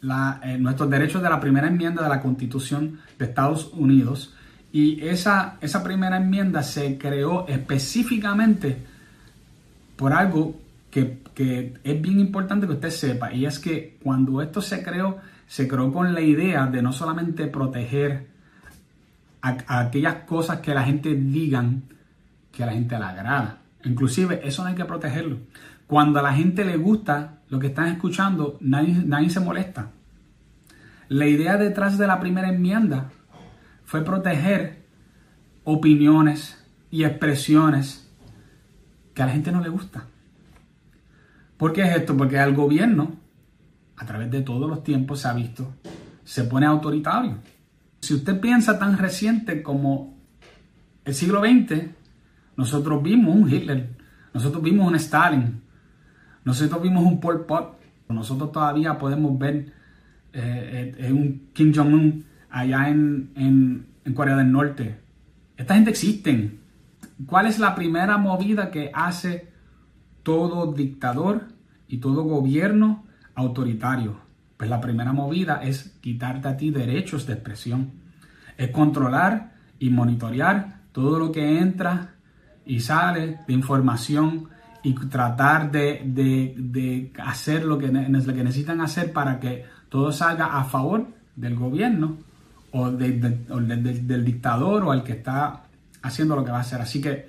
la, 0.00 0.40
eh, 0.42 0.58
nuestros 0.58 0.90
derechos 0.90 1.22
de 1.22 1.30
la 1.30 1.40
primera 1.40 1.66
enmienda 1.66 2.02
de 2.02 2.08
la 2.08 2.20
Constitución 2.20 3.00
de 3.18 3.24
Estados 3.24 3.70
Unidos. 3.72 4.34
Y 4.72 5.00
esa, 5.06 5.56
esa 5.60 5.82
primera 5.82 6.16
enmienda 6.16 6.62
se 6.62 6.98
creó 6.98 7.46
específicamente 7.48 8.76
por 9.96 10.12
algo 10.12 10.60
que, 10.90 11.18
que, 11.34 11.74
es 11.82 12.02
bien 12.02 12.20
importante 12.20 12.66
que 12.66 12.72
usted 12.72 12.90
sepa. 12.90 13.32
Y 13.32 13.46
es 13.46 13.58
que 13.58 13.98
cuando 14.02 14.42
esto 14.42 14.60
se 14.60 14.82
creó, 14.82 15.18
se 15.46 15.68
creó 15.68 15.92
con 15.92 16.12
la 16.12 16.20
idea 16.20 16.66
de 16.66 16.82
no 16.82 16.92
solamente 16.92 17.46
proteger 17.46 18.28
a, 19.42 19.80
aquellas 19.80 20.16
cosas 20.26 20.60
que 20.60 20.74
la 20.74 20.84
gente 20.84 21.14
digan 21.14 21.84
que 22.50 22.62
a 22.62 22.66
la 22.66 22.72
gente 22.72 22.98
le 22.98 23.04
agrada. 23.04 23.58
Inclusive 23.84 24.40
eso 24.44 24.62
no 24.62 24.68
hay 24.68 24.74
que 24.74 24.84
protegerlo. 24.84 25.38
Cuando 25.86 26.18
a 26.18 26.22
la 26.22 26.32
gente 26.32 26.64
le 26.64 26.76
gusta 26.76 27.42
lo 27.48 27.58
que 27.58 27.68
están 27.68 27.88
escuchando, 27.88 28.56
nadie, 28.60 29.02
nadie 29.04 29.30
se 29.30 29.40
molesta. 29.40 29.90
La 31.08 31.26
idea 31.26 31.56
detrás 31.56 31.98
de 31.98 32.06
la 32.06 32.18
primera 32.18 32.48
enmienda 32.48 33.10
fue 33.84 34.02
proteger 34.02 34.84
opiniones 35.64 36.58
y 36.90 37.04
expresiones 37.04 38.10
que 39.14 39.22
a 39.22 39.26
la 39.26 39.32
gente 39.32 39.52
no 39.52 39.60
le 39.60 39.68
gusta. 39.68 40.06
¿Por 41.56 41.72
qué 41.72 41.82
es 41.82 41.96
esto? 41.96 42.16
Porque 42.16 42.38
al 42.38 42.54
gobierno, 42.54 43.16
a 43.96 44.06
través 44.06 44.30
de 44.30 44.42
todos 44.42 44.68
los 44.68 44.82
tiempos, 44.82 45.20
se 45.20 45.28
ha 45.28 45.34
visto, 45.34 45.74
se 46.24 46.44
pone 46.44 46.66
autoritario. 46.66 47.38
Si 48.00 48.14
usted 48.14 48.40
piensa 48.40 48.78
tan 48.78 48.98
reciente 48.98 49.62
como 49.62 50.18
el 51.04 51.14
siglo 51.14 51.40
XX, 51.40 51.90
nosotros 52.56 53.02
vimos 53.02 53.34
un 53.34 53.52
Hitler, 53.52 53.88
nosotros 54.32 54.62
vimos 54.62 54.88
un 54.88 54.94
Stalin, 54.96 55.60
nosotros 56.44 56.82
vimos 56.82 57.04
un 57.04 57.20
Pol 57.20 57.44
Pot, 57.46 57.80
nosotros 58.08 58.52
todavía 58.52 58.98
podemos 58.98 59.38
ver 59.38 59.72
eh, 60.32 60.94
eh, 60.98 61.12
un 61.12 61.50
Kim 61.52 61.72
Jong-un 61.74 62.24
allá 62.50 62.88
en, 62.88 63.86
en 64.04 64.14
Corea 64.14 64.36
del 64.36 64.52
Norte. 64.52 65.00
Esta 65.56 65.74
gente 65.74 65.90
existe. 65.90 66.58
¿Cuál 67.26 67.46
es 67.46 67.58
la 67.58 67.74
primera 67.74 68.18
movida 68.18 68.70
que 68.70 68.90
hace 68.92 69.48
todo 70.22 70.72
dictador 70.72 71.48
y 71.88 71.98
todo 71.98 72.24
gobierno 72.24 73.04
autoritario? 73.34 74.18
Pues 74.56 74.70
la 74.70 74.80
primera 74.80 75.12
movida 75.12 75.62
es 75.62 75.96
quitarte 76.00 76.48
a 76.48 76.56
ti 76.56 76.70
derechos 76.70 77.26
de 77.26 77.34
expresión. 77.34 77.92
Es 78.56 78.70
controlar 78.70 79.54
y 79.78 79.90
monitorear 79.90 80.80
todo 80.92 81.18
lo 81.18 81.32
que 81.32 81.58
entra 81.58 82.13
y 82.66 82.80
sale 82.80 83.40
de 83.46 83.52
información 83.52 84.48
y 84.82 84.94
tratar 84.94 85.70
de, 85.70 87.10
hacer 87.18 87.64
lo 87.64 87.78
que, 87.78 87.88
lo 87.88 88.34
que, 88.34 88.44
necesitan 88.44 88.80
hacer 88.80 89.12
para 89.12 89.40
que 89.40 89.64
todo 89.88 90.12
salga 90.12 90.58
a 90.58 90.64
favor 90.64 91.06
del 91.34 91.56
gobierno 91.56 92.18
o, 92.72 92.90
del 92.90 94.24
dictador 94.24 94.84
o 94.84 94.92
al 94.92 95.02
que 95.02 95.12
está 95.12 95.64
haciendo 96.02 96.36
lo 96.36 96.44
que 96.44 96.50
va 96.50 96.58
a 96.58 96.60
hacer. 96.60 96.80
Así 96.80 97.00
que 97.00 97.28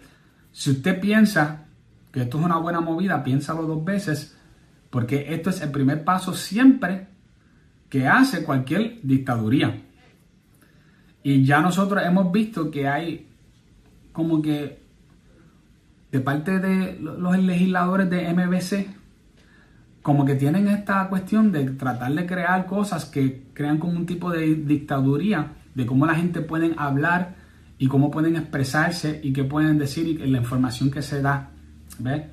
si 0.51 0.71
usted 0.71 0.99
piensa 0.99 1.65
que 2.11 2.23
esto 2.23 2.39
es 2.39 2.45
una 2.45 2.57
buena 2.57 2.81
movida, 2.81 3.23
piénsalo 3.23 3.63
dos 3.63 3.83
veces, 3.83 4.37
porque 4.89 5.33
esto 5.33 5.49
es 5.49 5.61
el 5.61 5.71
primer 5.71 6.03
paso 6.03 6.33
siempre 6.33 7.07
que 7.89 8.07
hace 8.07 8.43
cualquier 8.43 8.99
dictaduría. 9.01 9.81
Y 11.23 11.43
ya 11.43 11.61
nosotros 11.61 12.03
hemos 12.05 12.31
visto 12.31 12.69
que 12.69 12.87
hay 12.87 13.27
como 14.11 14.41
que 14.41 14.84
de 16.11 16.19
parte 16.19 16.59
de 16.59 16.99
los 16.99 17.37
legisladores 17.37 18.09
de 18.09 18.33
MBC, 18.33 18.87
como 20.01 20.23
que 20.23 20.35
tienen 20.35 20.67
esta 20.67 21.07
cuestión 21.09 21.51
de 21.51 21.71
tratar 21.71 22.13
de 22.13 22.25
crear 22.25 22.65
cosas 22.67 23.05
que 23.05 23.47
crean 23.53 23.79
como 23.79 23.93
un 23.93 24.05
tipo 24.05 24.31
de 24.31 24.53
dictaduría, 24.55 25.53
de 25.73 25.85
cómo 25.85 26.05
la 26.05 26.15
gente 26.15 26.41
puede 26.41 26.73
hablar 26.77 27.35
y 27.77 27.87
cómo 27.87 28.11
pueden 28.11 28.35
expresarse 28.35 29.19
y 29.23 29.33
qué 29.33 29.43
pueden 29.43 29.77
decir 29.77 30.07
y 30.07 30.17
la 30.27 30.37
información 30.37 30.91
que 30.91 31.01
se 31.01 31.21
da. 31.21 31.49
¿Ves? 31.99 32.23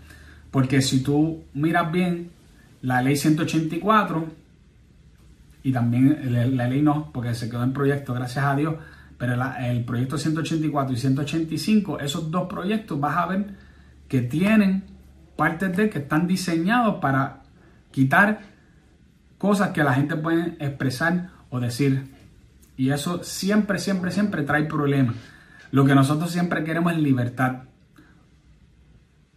Porque 0.51 0.83
si 0.83 1.03
tú 1.03 1.45
miras 1.55 1.91
bien, 1.91 2.31
la 2.83 3.01
ley 3.01 3.17
184 3.17 4.27
y 5.63 5.73
también 5.73 6.57
la, 6.57 6.69
ley 6.69 6.83
no, 6.83 7.11
porque 7.13 7.35
se 7.35 7.49
quedó 7.49 7.63
en 7.63 7.73
proyecto, 7.73 8.13
gracias 8.13 8.45
a 8.45 8.55
Dios, 8.57 8.75
pero 9.17 9.35
el 9.61 9.85
proyecto 9.85 10.19
184 10.19 10.95
y 10.95 10.97
185, 10.99 12.01
esos 12.01 12.31
dos 12.31 12.49
proyectos 12.49 12.99
vas 12.99 13.17
a 13.17 13.27
ver 13.27 13.55
que 14.13 14.21
tienen 14.21 14.85
partes 15.37 15.75
de 15.75 15.89
que 15.89 16.01
están 16.01 16.27
diseñados 16.27 16.97
para 16.97 17.45
quitar 17.93 18.43
cosas 19.39 19.71
que 19.71 19.83
la 19.83 19.95
gente 19.95 20.17
puede 20.17 20.55
expresar 20.63 21.31
o 21.49 21.61
decir. 21.61 22.13
Y 22.77 22.91
eso 22.91 23.25
siempre, 23.25 23.79
siempre, 23.79 24.11
siempre 24.11 24.43
trae 24.43 24.65
problemas. 24.65 25.17
Lo 25.71 25.87
que 25.87 25.95
nosotros 25.95 26.31
siempre 26.31 26.63
queremos 26.63 26.93
es 26.93 26.99
libertad. 26.99 27.63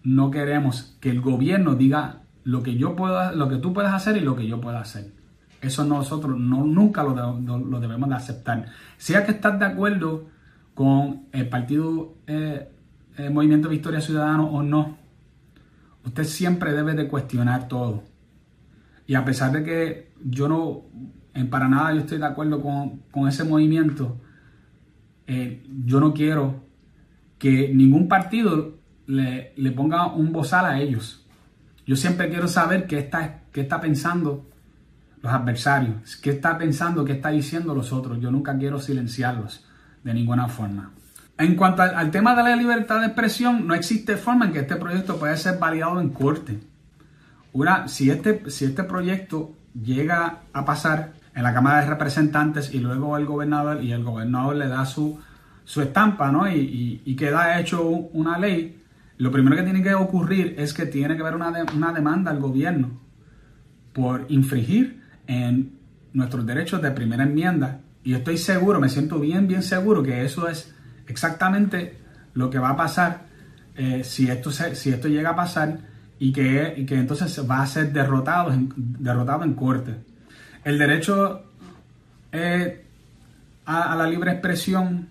No 0.04 0.30
queremos 0.30 0.98
que 1.00 1.10
el 1.10 1.22
gobierno 1.22 1.76
diga 1.76 2.24
lo 2.44 2.62
que 2.62 2.76
yo 2.76 2.98
pueda, 2.98 3.32
lo 3.32 3.48
que 3.48 3.56
tú 3.56 3.72
puedes 3.72 3.94
hacer 3.94 4.18
y 4.18 4.20
lo 4.20 4.36
que 4.36 4.46
yo 4.46 4.60
pueda 4.60 4.82
hacer. 4.82 5.14
Eso 5.62 5.86
nosotros 5.86 6.38
no, 6.38 6.66
nunca 6.66 7.02
lo, 7.02 7.40
lo, 7.40 7.80
debemos 7.80 8.10
de 8.10 8.16
aceptar. 8.16 8.66
Sea 8.98 9.26
que 9.26 9.32
estás 9.32 9.58
de 9.58 9.68
acuerdo 9.68 10.28
con 10.74 11.28
el 11.32 11.48
partido 11.48 12.16
eh, 12.28 12.75
el 13.18 13.32
Movimiento 13.32 13.70
Victoria 13.70 14.02
Ciudadano 14.02 14.48
o 14.50 14.62
no, 14.62 14.98
usted 16.04 16.24
siempre 16.24 16.74
debe 16.74 16.94
de 16.94 17.08
cuestionar 17.08 17.68
todo. 17.68 18.04
Y 19.08 19.16
a 19.16 19.24
pesar 19.24 19.52
de 19.52 19.64
que 19.64 20.14
yo 20.24 20.48
no, 20.48 20.86
en 21.34 21.50
para 21.50 21.68
nada 21.68 21.94
yo 21.94 22.02
estoy 22.02 22.18
de 22.18 22.26
acuerdo 22.26 22.62
con, 22.62 23.28
ese 23.28 23.44
movimiento, 23.44 24.20
eh, 25.28 25.64
yo 25.86 26.00
no 26.00 26.14
quiero 26.14 26.66
que 27.38 27.74
ningún 27.74 28.08
partido 28.08 28.80
le, 29.08 29.54
le, 29.56 29.72
ponga 29.72 30.08
un 30.08 30.32
bozal 30.32 30.66
a 30.66 30.80
ellos. 30.80 31.26
Yo 31.86 31.96
siempre 31.96 32.30
quiero 32.30 32.48
saber 32.48 32.88
qué 32.88 32.98
está, 33.00 33.44
qué 33.52 33.62
está 33.62 33.80
pensando 33.80 34.50
los 35.22 35.34
adversarios. 35.34 36.16
¿Qué 36.18 36.32
está 36.32 36.58
pensando? 36.58 37.06
¿Qué 37.06 37.14
está 37.14 37.30
diciendo 37.30 37.76
los 37.76 37.92
otros? 37.92 38.20
Yo 38.20 38.32
nunca 38.32 38.58
quiero 38.58 38.80
silenciarlos 38.80 39.66
de 40.04 40.14
ninguna 40.14 40.48
forma. 40.48 40.94
En 41.38 41.56
cuanto 41.56 41.82
al, 41.82 42.12
tema 42.12 42.34
de 42.36 42.44
la 42.44 42.56
libertad 42.56 43.02
de 43.02 43.08
expresión, 43.08 43.68
no 43.68 43.74
existe 43.74 44.16
forma 44.16 44.46
en 44.46 44.54
que 44.54 44.60
este 44.60 44.78
proyecto 44.78 45.18
pueda 45.18 45.36
ser 45.36 45.60
validado 45.60 46.00
en 46.00 46.10
corte. 46.10 46.60
Una, 47.52 47.88
si, 47.88 48.10
este, 48.10 48.50
si 48.50 48.66
este 48.66 48.84
proyecto 48.84 49.54
llega 49.74 50.44
a 50.54 50.66
pasar 50.66 51.14
en 51.34 51.44
la 51.44 51.54
Cámara 51.54 51.82
de 51.82 51.88
Representantes 51.88 52.74
y 52.74 52.80
luego 52.80 53.18
el 53.18 53.26
gobernador 53.26 53.84
y 53.84 53.92
el 53.92 54.04
gobernador 54.04 54.56
le 54.56 54.70
da 54.70 54.86
su, 54.86 55.20
su 55.66 55.82
estampa 55.82 56.32
¿no? 56.32 56.50
y, 56.50 57.02
y, 57.04 57.16
queda 57.18 57.60
hecho 57.60 57.86
una 57.86 58.38
ley, 58.38 58.82
lo 59.18 59.32
primero 59.32 59.58
que 59.58 59.64
tiene 59.64 59.84
que 59.84 59.94
ocurrir 59.94 60.56
es 60.58 60.74
que 60.74 60.86
tiene 60.86 61.16
que 61.16 61.22
haber 61.22 61.36
una, 61.36 61.52
una 61.76 61.92
demanda 61.92 62.32
al 62.32 62.40
gobierno 62.40 63.02
por 63.92 64.26
infringir 64.30 65.02
en 65.28 65.78
nuestros 66.14 66.46
derechos 66.46 66.82
de 66.82 66.92
primera 66.92 67.24
enmienda. 67.24 67.82
Y 68.04 68.14
estoy 68.14 68.38
seguro, 68.38 68.80
me 68.80 68.90
siento 68.90 69.20
bien, 69.20 69.48
bien 69.48 69.64
seguro 69.64 70.04
que 70.04 70.24
eso 70.24 70.48
es 70.48 70.75
exactamente 71.08 71.98
lo 72.34 72.50
que 72.50 72.60
va 72.60 72.70
a 72.70 72.78
pasar 72.78 73.26
eh, 73.76 74.04
si, 74.04 74.30
esto 74.30 74.52
si 74.52 74.90
esto 74.90 75.08
llega 75.08 75.32
a 75.32 75.36
pasar 75.36 75.80
y 76.18 76.32
que, 76.32 76.86
que 76.88 76.96
entonces 76.96 77.46
va 77.50 77.62
a 77.62 77.68
ser 77.68 77.92
derrotado 77.92 78.54
en, 78.54 78.72
derrotado 78.76 79.44
en 79.44 79.54
corte. 79.54 79.96
El 80.64 80.78
derecho 80.78 81.44
eh, 82.32 82.86
a, 83.66 83.96
la 83.96 84.08
libre 84.08 84.32
expresión 84.32 85.10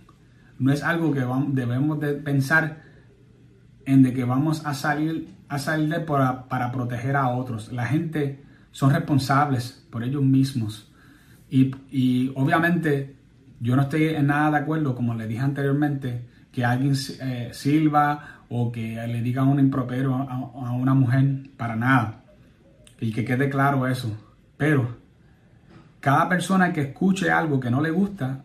no 0.59 0.73
es 0.73 0.83
algo 0.83 1.13
que 1.13 1.27
debemos 1.49 2.01
de 2.01 2.15
pensar 2.15 2.83
en 3.85 4.03
de 4.03 4.15
que 4.15 4.25
vamos 4.25 4.65
a 4.65 4.73
salir, 4.73 5.35
a 5.49 5.59
salir 5.59 5.91
de 5.91 6.01
para, 6.01 6.49
para 6.49 6.73
proteger 6.73 7.17
a 7.17 7.29
otros. 7.29 7.71
La 7.71 7.87
gente 7.87 8.43
son 8.73 8.91
responsables 8.91 9.85
por 9.91 10.03
ellos 10.05 10.23
mismos. 10.23 10.91
Y, 11.51 11.75
y, 11.91 12.33
obviamente 12.35 13.13
yo 13.64 13.76
no 13.76 13.83
estoy 13.83 14.09
en 14.09 14.26
nada 14.26 14.50
de 14.50 14.56
acuerdo, 14.59 14.94
como 14.94 15.14
le 15.14 15.26
dije 15.26 15.40
anteriormente, 15.40 16.28
que 16.52 16.66
alguien 16.66 16.92
eh, 17.23 17.49
silba 17.54 18.42
o 18.50 18.71
que 18.71 18.94
le 19.06 19.23
diga 19.23 19.42
un 19.42 19.59
improperio 19.59 20.14
a, 20.14 20.35
a, 20.35 20.73
una 20.73 20.92
mujer 20.92 21.49
para 21.56 21.75
nada. 21.75 22.25
Y 23.00 23.11
que 23.11 23.25
quede 23.25 23.49
claro 23.49 23.87
eso. 23.88 24.14
Pero 24.59 24.99
cada 26.00 26.28
persona 26.28 26.75
que 26.75 26.83
escuche 26.83 27.30
algo 27.30 27.59
que 27.59 27.71
no 27.71 27.80
le 27.80 27.90
gusta 27.90 28.44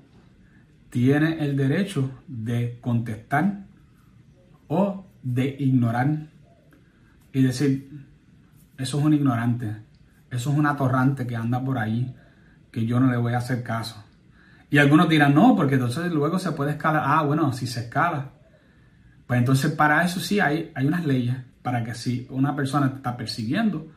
tiene 0.89 1.43
el 1.43 1.57
derecho 1.57 2.09
de 2.25 2.77
contestar 2.79 3.65
o 4.69 5.05
de 5.21 5.53
ignorar 5.59 6.29
y 7.33 7.43
decir, 7.43 8.05
eso 8.77 8.99
es 8.99 9.03
un 9.05 9.13
ignorante, 9.13 9.81
eso 10.31 10.49
es 10.49 10.57
un 10.57 10.65
atorrante 10.65 11.27
que 11.27 11.35
anda 11.35 11.61
por 11.61 11.77
ahí, 11.77 12.15
que 12.71 12.85
yo 12.85 13.01
no 13.01 13.11
le 13.11 13.17
voy 13.17 13.33
a 13.33 13.39
hacer 13.39 13.63
caso. 13.63 14.05
Y 14.69 14.77
algunos 14.77 15.09
dirán, 15.09 15.33
no, 15.33 15.55
porque 15.55 15.75
entonces 15.75 16.11
luego 16.11 16.37
se 16.37 16.51
puede 16.51 16.71
escalar. 16.71 17.03
Ah, 17.05 17.23
bueno, 17.23 17.51
si 17.53 17.65
se 17.65 17.81
escala. 17.81 18.31
Pues 19.25 19.39
entonces 19.39 19.71
para 19.71 20.03
eso 20.03 20.19
sí 20.19 20.39
hay, 20.39 20.71
hay 20.75 20.85
unas 20.85 21.05
leyes, 21.05 21.35
para 21.61 21.83
que 21.83 21.93
si 21.93 22.27
una 22.29 22.55
persona 22.55 22.89
te 22.89 22.97
está 22.97 23.15
persiguiendo, 23.15 23.87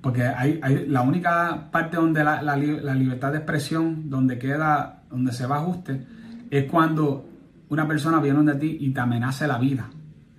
porque 0.00 0.22
hay, 0.22 0.60
hay 0.62 0.86
la 0.86 1.02
única 1.02 1.70
parte 1.70 1.96
donde 1.96 2.22
la, 2.22 2.42
la, 2.42 2.56
libertad 2.56 3.32
de 3.32 3.38
expresión, 3.38 4.08
donde 4.08 4.38
queda, 4.38 5.02
donde 5.10 5.32
se 5.32 5.46
va 5.46 5.56
ajuste, 5.56 6.06
es 6.50 6.64
cuando 6.70 7.28
una 7.70 7.88
persona 7.88 8.20
viene 8.20 8.52
de 8.52 8.58
ti 8.58 8.78
y 8.80 8.90
te 8.90 9.00
amenaza 9.00 9.46
la 9.46 9.58
vida, 9.58 9.88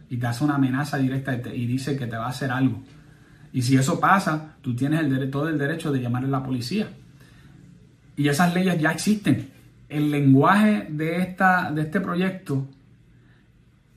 y 0.10 0.18
te 0.18 0.28
hace 0.28 0.44
una 0.44 0.56
amenaza 0.56 0.98
directa 0.98 1.36
y, 1.54 1.66
dice 1.66 1.98
que 1.98 2.08
te 2.08 2.16
va 2.16 2.26
a 2.26 2.30
hacer 2.30 2.52
algo. 2.52 2.82
Y 3.52 3.62
si 3.62 3.76
eso 3.76 4.00
pasa, 4.00 4.56
tú 4.62 4.76
tienes 4.76 5.02
el, 5.02 5.30
todo 5.30 5.50
el 5.50 5.58
derecho 5.58 5.92
de 5.92 6.00
llamar 6.00 6.24
a 6.24 6.28
la 6.28 6.44
policía. 6.44 6.88
Y 8.16 8.28
esas 8.28 8.54
leyes 8.54 8.80
ya 8.80 8.92
existen 8.92 9.59
el 9.90 10.12
lenguaje 10.12 10.88
de, 10.90 11.18
esta, 11.18 11.72
de 11.72 11.82
este 11.82 12.00
proyecto 12.00 12.68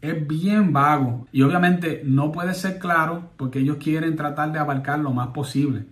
es 0.00 0.26
bien 0.26 0.72
vago 0.72 1.28
y 1.30 1.42
obviamente 1.42 2.02
no 2.04 2.32
puede 2.32 2.54
ser 2.54 2.78
claro 2.78 3.30
porque 3.36 3.60
ellos 3.60 3.76
quieren 3.78 4.16
tratar 4.16 4.50
de 4.50 4.58
abarcar 4.58 4.98
lo 4.98 5.12
más 5.12 5.28
posible. 5.28 5.86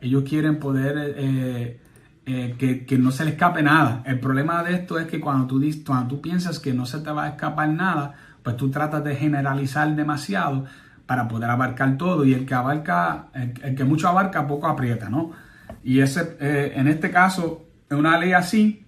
Ellos 0.00 0.24
quieren 0.28 0.58
poder 0.58 1.14
eh, 1.16 1.80
eh, 2.26 2.84
que, 2.86 2.98
no 2.98 3.10
se 3.10 3.24
le 3.24 3.30
escape 3.30 3.62
nada. 3.62 4.02
El 4.04 4.20
problema 4.20 4.62
de 4.62 4.74
esto 4.74 4.98
es 4.98 5.06
que 5.06 5.18
cuando 5.18 5.46
tú, 5.46 5.64
cuando 5.86 6.08
tú 6.08 6.20
piensas 6.20 6.58
que 6.58 6.74
no 6.74 6.84
se 6.84 7.00
te 7.00 7.10
va 7.10 7.24
a 7.24 7.28
escapar 7.30 7.70
nada, 7.70 8.14
pues 8.42 8.56
tú 8.56 8.70
tratas 8.70 9.02
de 9.02 9.16
generalizar 9.16 9.96
demasiado 9.96 10.66
para 11.06 11.26
poder 11.26 11.48
abarcar 11.48 11.96
todo 11.96 12.26
y 12.26 12.34
el 12.34 12.44
que 12.44 12.52
abarca, 12.52 13.28
el, 13.32 13.74
que 13.74 13.84
mucho 13.84 14.08
abarca, 14.08 14.46
poco 14.46 14.66
aprieta, 14.66 15.08
¿no? 15.08 15.32
Y 15.82 16.00
ese, 16.00 16.36
eh, 16.38 16.74
en 16.76 16.86
este 16.86 17.10
caso, 17.10 17.66
una 17.90 18.18
ley 18.18 18.34
así, 18.34 18.84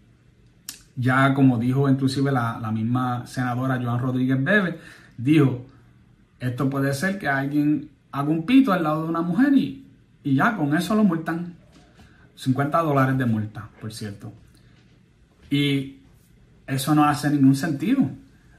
ya 0.96 1.32
como 1.34 1.58
dijo 1.58 1.88
inclusive 1.88 2.30
la, 2.32 2.70
misma 2.72 3.26
senadora 3.26 3.80
Joan 3.82 4.00
Rodríguez 4.00 4.42
Bebe, 4.42 4.78
dijo, 5.16 5.66
esto 6.38 6.68
puede 6.70 6.92
ser 6.94 7.18
que 7.18 7.28
alguien 7.28 7.88
haga 8.12 8.28
un 8.28 8.44
pito 8.44 8.72
al 8.72 8.82
lado 8.82 9.04
de 9.04 9.08
una 9.08 9.22
mujer 9.22 9.54
y, 9.54 9.84
ya 10.24 10.56
con 10.56 10.76
eso 10.76 10.94
lo 10.94 11.04
multan. 11.04 11.54
50 12.36 12.78
dólares 12.82 13.18
de 13.18 13.26
multa, 13.26 13.68
por 13.80 13.92
cierto. 13.92 14.32
Y 15.50 15.98
eso 16.66 16.94
no 16.94 17.04
hace 17.04 17.28
ningún 17.30 17.54
sentido, 17.54 18.08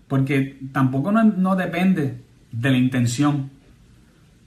porque 0.08 0.60
tampoco 0.72 1.12
no, 1.12 1.24
no, 1.24 1.56
depende 1.56 2.22
de 2.52 2.72
la 2.72 2.78
intención 2.78 3.50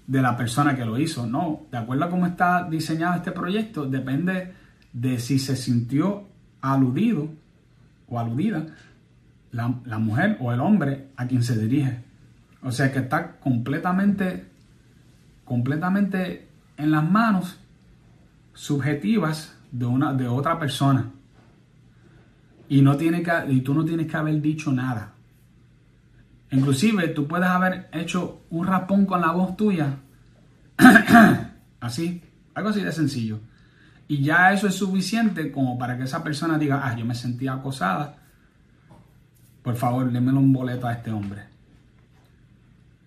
de 0.06 0.22
la 0.22 0.36
persona 0.36 0.76
que 0.76 0.84
lo 0.84 0.98
hizo, 0.98 1.26
no. 1.26 1.62
De 1.72 1.78
acuerdo 1.78 2.04
a 2.04 2.10
cómo 2.10 2.26
está 2.26 2.68
diseñado 2.68 3.16
este 3.16 3.32
proyecto, 3.32 3.86
depende 3.86 4.52
de 4.92 5.18
si 5.18 5.38
se 5.38 5.56
sintió 5.56 6.28
aludido 6.60 7.30
o 8.14 8.18
aludida 8.20 8.66
la, 9.52 9.98
mujer 9.98 10.36
o 10.40 10.52
el 10.52 10.60
hombre 10.60 11.08
a 11.16 11.26
quien 11.26 11.42
se 11.42 11.56
dirige. 11.58 12.02
O 12.62 12.72
sea 12.72 12.92
que 12.92 13.00
está 13.00 13.36
completamente, 13.38 14.46
completamente 15.44 16.48
en 16.76 16.90
las 16.90 17.08
manos 17.08 17.58
subjetivas 18.52 19.56
de, 19.70 19.86
una, 19.86 20.12
de 20.12 20.26
otra 20.26 20.58
persona. 20.58 21.10
Y, 22.68 22.82
no 22.82 22.96
tiene 22.96 23.22
que, 23.22 23.32
y 23.48 23.60
tú 23.60 23.74
no 23.74 23.84
tienes 23.84 24.08
que 24.08 24.16
haber 24.16 24.40
dicho 24.40 24.72
nada. 24.72 25.12
Inclusive 26.50 27.08
tú 27.08 27.28
puedes 27.28 27.48
haber 27.48 27.88
hecho 27.92 28.42
un 28.50 28.66
rapón 28.66 29.06
con 29.06 29.20
la 29.20 29.30
voz 29.32 29.56
tuya. 29.56 29.98
así, 31.80 32.22
algo 32.54 32.70
así 32.70 32.80
de 32.80 32.92
sencillo. 32.92 33.40
Y 34.06 34.22
ya 34.22 34.52
eso 34.52 34.68
es 34.68 34.74
suficiente 34.74 35.50
como 35.50 35.78
para 35.78 35.96
que 35.96 36.04
esa 36.04 36.22
persona 36.22 36.58
diga, 36.58 36.82
ah, 36.84 36.96
yo 36.96 37.04
me 37.04 37.14
sentía 37.14 37.54
acosada. 37.54 38.16
Por 39.62 39.76
favor, 39.76 40.10
démelo 40.10 40.40
un 40.40 40.52
boleto 40.52 40.86
a 40.86 40.92
este 40.92 41.10
hombre. 41.10 41.44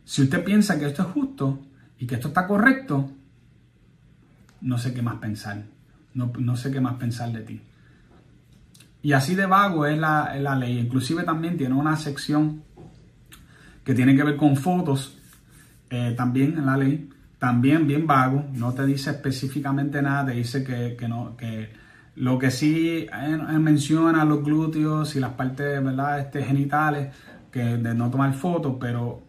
Si 0.06 0.24
usted 0.24 0.44
piensa 0.44 0.80
que 0.80 0.88
esto 0.88 1.04
es 1.04 1.10
justo 1.10 1.60
y 2.00 2.08
que 2.08 2.16
esto 2.16 2.30
está 2.30 2.48
correcto, 2.48 3.12
no 4.62 4.78
sé 4.78 4.94
qué 4.94 5.02
más 5.02 5.18
pensar. 5.18 5.64
No, 6.14 6.56
sé 6.56 6.72
qué 6.72 6.82
más 6.82 6.96
pensar 6.96 7.32
de 7.32 7.42
ti. 7.42 7.62
Y 9.04 9.14
así 9.14 9.36
de 9.36 9.46
vago 9.46 9.86
es 9.86 10.00
la, 10.00 10.36
la, 10.40 10.56
ley. 10.56 10.80
Inclusive 10.80 11.24
también 11.24 11.58
tiene 11.58 11.76
una 11.76 11.96
sección 11.96 12.64
que 13.84 13.94
tiene 13.94 14.16
que 14.16 14.24
ver 14.24 14.36
con 14.36 14.56
fotos, 14.58 15.18
eh, 15.92 16.16
también 16.18 16.58
en 16.58 16.66
la 16.66 16.76
ley, 16.76 17.08
también 17.40 17.86
bien 17.86 18.08
vago, 18.08 18.46
no 18.54 18.74
te 18.74 18.86
dice 18.86 19.12
específicamente 19.12 20.02
nada, 20.02 20.28
te 20.28 20.32
dice 20.34 20.64
que, 20.64 21.08
no, 21.08 21.38
que 21.38 21.72
lo 22.16 22.40
que 22.40 22.50
sí 22.50 23.08
menciona 23.60 24.26
los 24.26 24.44
glúteos 24.44 25.16
y 25.16 25.20
las 25.20 25.32
partes 25.34 25.84
¿verdad? 25.84 26.20
Este, 26.20 26.44
genitales, 26.44 27.14
que 27.52 27.60
de 27.60 27.94
no 27.94 28.10
tomar 28.10 28.34
fotos, 28.34 28.78
pero 28.80 29.22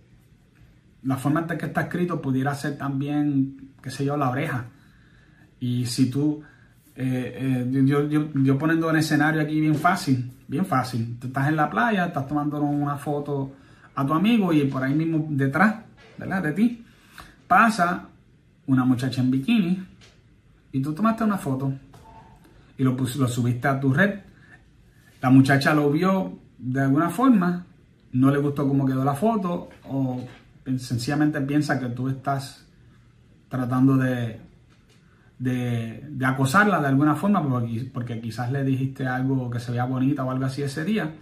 la 1.02 1.16
forma 1.16 1.46
en 1.48 1.58
que 1.58 1.66
está 1.66 1.82
escrito 1.82 2.20
pudiera 2.20 2.54
ser 2.54 2.76
también, 2.76 3.72
qué 3.82 3.90
sé 3.90 4.04
yo, 4.04 4.16
la 4.16 4.30
oreja. 4.30 4.66
Y 5.60 5.86
si 5.86 6.10
tú, 6.10 6.42
eh, 6.96 7.66
eh, 7.66 7.84
yo, 7.84 8.08
yo, 8.08 8.32
yo, 8.34 8.58
poniendo 8.58 8.88
un 8.88 8.96
escenario 8.96 9.40
aquí 9.40 9.60
bien 9.60 9.74
fácil, 9.74 10.30
bien 10.46 10.64
fácil, 10.66 11.18
tú 11.20 11.28
estás 11.28 11.48
en 11.48 11.56
la 11.56 11.68
playa, 11.68 12.06
estás 12.06 12.26
tomando 12.26 12.60
una 12.60 12.96
foto 12.96 13.52
a 13.94 14.06
tu 14.06 14.14
amigo 14.14 14.52
y 14.52 14.64
por 14.64 14.82
ahí 14.82 14.94
mismo 14.94 15.26
detrás, 15.30 15.76
¿verdad? 16.16 16.42
De 16.42 16.52
ti, 16.52 16.84
pasa 17.48 18.08
una 18.66 18.84
muchacha 18.84 19.20
en 19.20 19.30
bikini 19.30 19.86
y 20.70 20.82
tú 20.82 20.92
tomaste 20.92 21.24
una 21.24 21.38
foto 21.38 21.72
y 22.76 22.84
lo, 22.84 22.96
subiste 23.06 23.66
a 23.66 23.80
tu 23.80 23.92
red. 23.92 24.20
La 25.20 25.30
muchacha 25.30 25.74
lo 25.74 25.90
vio 25.90 26.38
de 26.58 26.82
alguna 26.82 27.10
forma, 27.10 27.66
no 28.12 28.30
le 28.30 28.38
gustó 28.38 28.68
cómo 28.68 28.86
quedó 28.86 29.04
la 29.04 29.14
foto 29.14 29.70
o 29.88 30.22
sencillamente 30.76 31.40
piensa 31.40 31.80
que 31.80 31.86
tú 31.86 32.08
estás 32.08 32.66
tratando 33.48 33.96
de, 33.96 34.40
de, 35.38 36.26
acosarla 36.26 36.80
de 36.80 36.88
alguna 36.88 37.16
forma 37.16 37.42
porque, 37.42 37.90
porque, 37.92 38.20
quizás 38.20 38.52
le 38.52 38.62
dijiste 38.62 39.06
algo 39.06 39.48
que 39.50 39.58
se 39.58 39.70
veía 39.70 39.84
bonita 39.84 40.24
o 40.24 40.30
algo 40.30 40.44
así 40.44 40.62
ese 40.62 40.84
día 40.84 41.14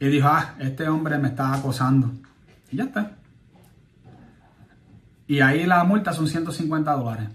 y 0.00 0.06
dijo, 0.08 0.28
ah, 0.28 0.56
este 0.58 0.88
hombre 0.88 1.18
me 1.18 1.28
está 1.28 1.54
acosando. 1.54 2.12
Y 2.70 2.76
ya 2.76 2.84
está. 2.84 3.16
Y 5.26 5.40
ahí 5.40 5.64
la 5.64 5.82
multa 5.84 6.12
son 6.12 6.28
150 6.28 6.92
dólares. 6.92 7.28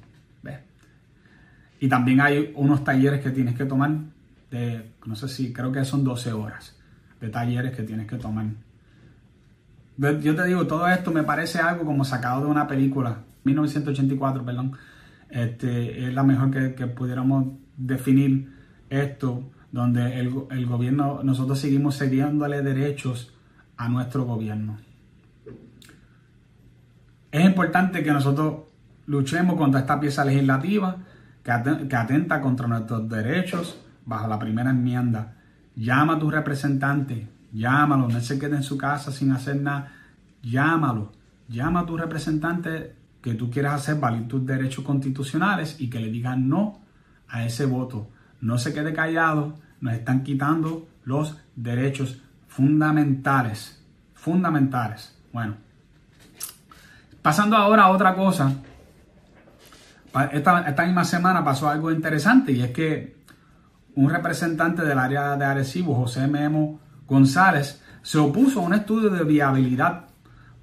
Y 1.80 1.88
también 1.88 2.20
hay 2.20 2.52
unos 2.56 2.84
talleres 2.84 3.22
que 3.22 3.30
tienes 3.32 3.56
que 3.56 3.66
tomar 3.66 3.92
de, 4.52 4.92
no 5.06 5.16
sé 5.16 5.28
si, 5.30 5.54
creo 5.54 5.72
que 5.72 5.86
son 5.86 6.04
12 6.04 6.34
horas 6.34 6.78
de 7.22 7.30
talleres 7.30 7.76
que 7.76 7.84
tienes 7.84 8.08
que 8.08 8.18
tomar. 8.18 8.48
Yo 9.98 10.36
te 10.36 10.46
digo, 10.46 10.68
todo 10.68 10.88
esto 10.90 11.12
me 11.12 11.24
parece 11.24 11.60
algo 11.60 11.86
como 11.86 12.04
sacado 12.04 12.44
de 12.44 12.48
una 12.48 12.68
película, 12.68 13.20
1984, 13.44 14.46
perdón. 14.46 14.74
Este, 15.30 16.08
es 16.08 16.14
la 16.14 16.24
mejor 16.24 16.52
que, 16.52 16.88
pudiéramos 16.88 17.54
definir 17.78 18.54
esto, 18.90 19.50
donde 19.72 20.20
el 20.20 20.66
gobierno, 20.66 21.22
nosotros 21.24 21.60
seguimos 21.60 21.98
cediéndole 21.98 22.62
derechos 22.62 23.34
a 23.78 23.88
nuestro 23.88 24.26
gobierno 24.26 24.78
es 27.32 27.46
importante 27.46 28.04
que 28.04 28.12
nosotros 28.12 28.62
luchemos 29.06 29.56
contra 29.56 29.82
esta 29.82 30.00
pieza 30.00 30.26
legislativa 30.26 30.98
que 31.44 31.96
atenta 31.96 32.42
contra 32.42 32.68
nuestros 32.68 33.08
derechos 33.10 33.80
bajo 34.06 34.28
la 34.28 34.40
primera 34.40 34.72
enmienda. 34.72 35.36
Llama 35.76 36.16
a 36.16 36.20
tu 36.20 36.30
representante, 36.30 37.28
llámalo, 37.52 38.08
no 38.08 38.20
se 38.20 38.38
quede 38.38 38.58
en 38.58 38.64
su 38.64 38.78
casa 38.78 39.12
sin 39.12 39.32
hacer 39.32 39.62
nada, 39.62 39.94
llámalo, 40.42 41.12
llama 41.48 41.82
a 41.82 41.86
tu 41.86 41.98
representante 41.98 42.96
que 43.22 43.36
tú 43.36 43.50
quieras 43.50 43.76
hacer 43.76 43.96
valer 43.96 44.28
tus 44.28 44.46
derechos 44.46 44.84
constitucionales 44.84 45.80
y 45.80 45.90
que 45.90 46.00
le 46.00 46.12
digan 46.12 46.48
no 46.50 46.82
a 47.28 47.46
ese 47.46 47.66
voto. 47.66 48.10
No 48.42 48.58
se 48.58 48.74
quede 48.74 48.94
callado, 48.94 49.60
nos 49.82 49.94
están 49.94 50.24
quitando 50.24 50.88
los 51.04 51.38
derechos 51.56 52.22
fundamentales, 52.48 53.86
fundamentales. 54.14 55.18
Bueno, 55.34 55.56
pasando 57.22 57.56
ahora 57.56 57.84
a 57.84 57.90
otra 57.90 58.16
cosa, 58.16 58.54
esta, 60.32 60.86
misma 60.86 61.04
semana 61.04 61.44
pasó 61.44 61.70
algo 61.70 61.92
interesante 61.92 62.52
y 62.52 62.62
es 62.62 62.72
que 62.72 63.18
un 63.96 64.10
representante 64.10 64.84
del 64.84 64.98
área 64.98 65.36
de 65.36 65.46
Arecibo, 65.46 65.96
José 65.96 66.28
Memo 66.28 66.80
González, 67.08 67.82
se 68.02 68.18
opuso 68.18 68.62
a 68.62 68.64
un 68.64 68.74
estudio 68.74 69.10
de 69.10 69.24
viabilidad 69.24 70.06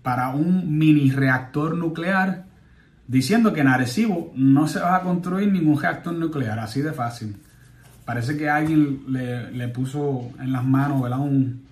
para 0.03 0.31
un 0.31 0.79
mini 0.79 1.11
reactor 1.11 1.77
nuclear, 1.77 2.47
diciendo 3.07 3.53
que 3.53 3.61
en 3.61 3.69
Arecibo 3.69 4.33
no 4.35 4.69
se 4.69 4.81
va 4.81 4.97
a 4.97 5.03
construir 5.03 5.53
ningún 5.53 5.81
reactor 5.81 6.15
nuclear, 6.15 6.59
así 6.59 6.81
de 6.81 6.93
fácil. 6.93 7.37
Parece 8.05 8.37
que 8.37 8.49
alguien 8.49 9.03
le, 9.09 9.69
puso 9.69 10.31
en 10.41 10.53
las 10.53 10.65
manos, 10.65 11.03
¿verdad? 11.03 11.19
Un, 11.19 11.66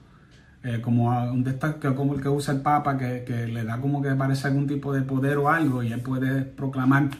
eh, 0.64 0.80
como 0.80 1.08
un 1.30 1.44
de 1.44 1.58
que, 1.78 1.94
como 1.94 2.14
el 2.14 2.22
que 2.22 2.28
usa 2.30 2.54
el 2.54 2.62
Papa, 2.62 2.96
que, 2.96 3.22
que, 3.22 3.46
le 3.46 3.64
da 3.64 3.78
como 3.78 4.00
que 4.00 4.14
parece 4.14 4.48
algún 4.48 4.66
tipo 4.66 4.94
de 4.94 5.02
poder 5.02 5.36
o 5.36 5.50
algo, 5.50 5.82
y 5.82 5.92
él 5.92 6.00
puede 6.00 6.42
proclamar 6.42 7.10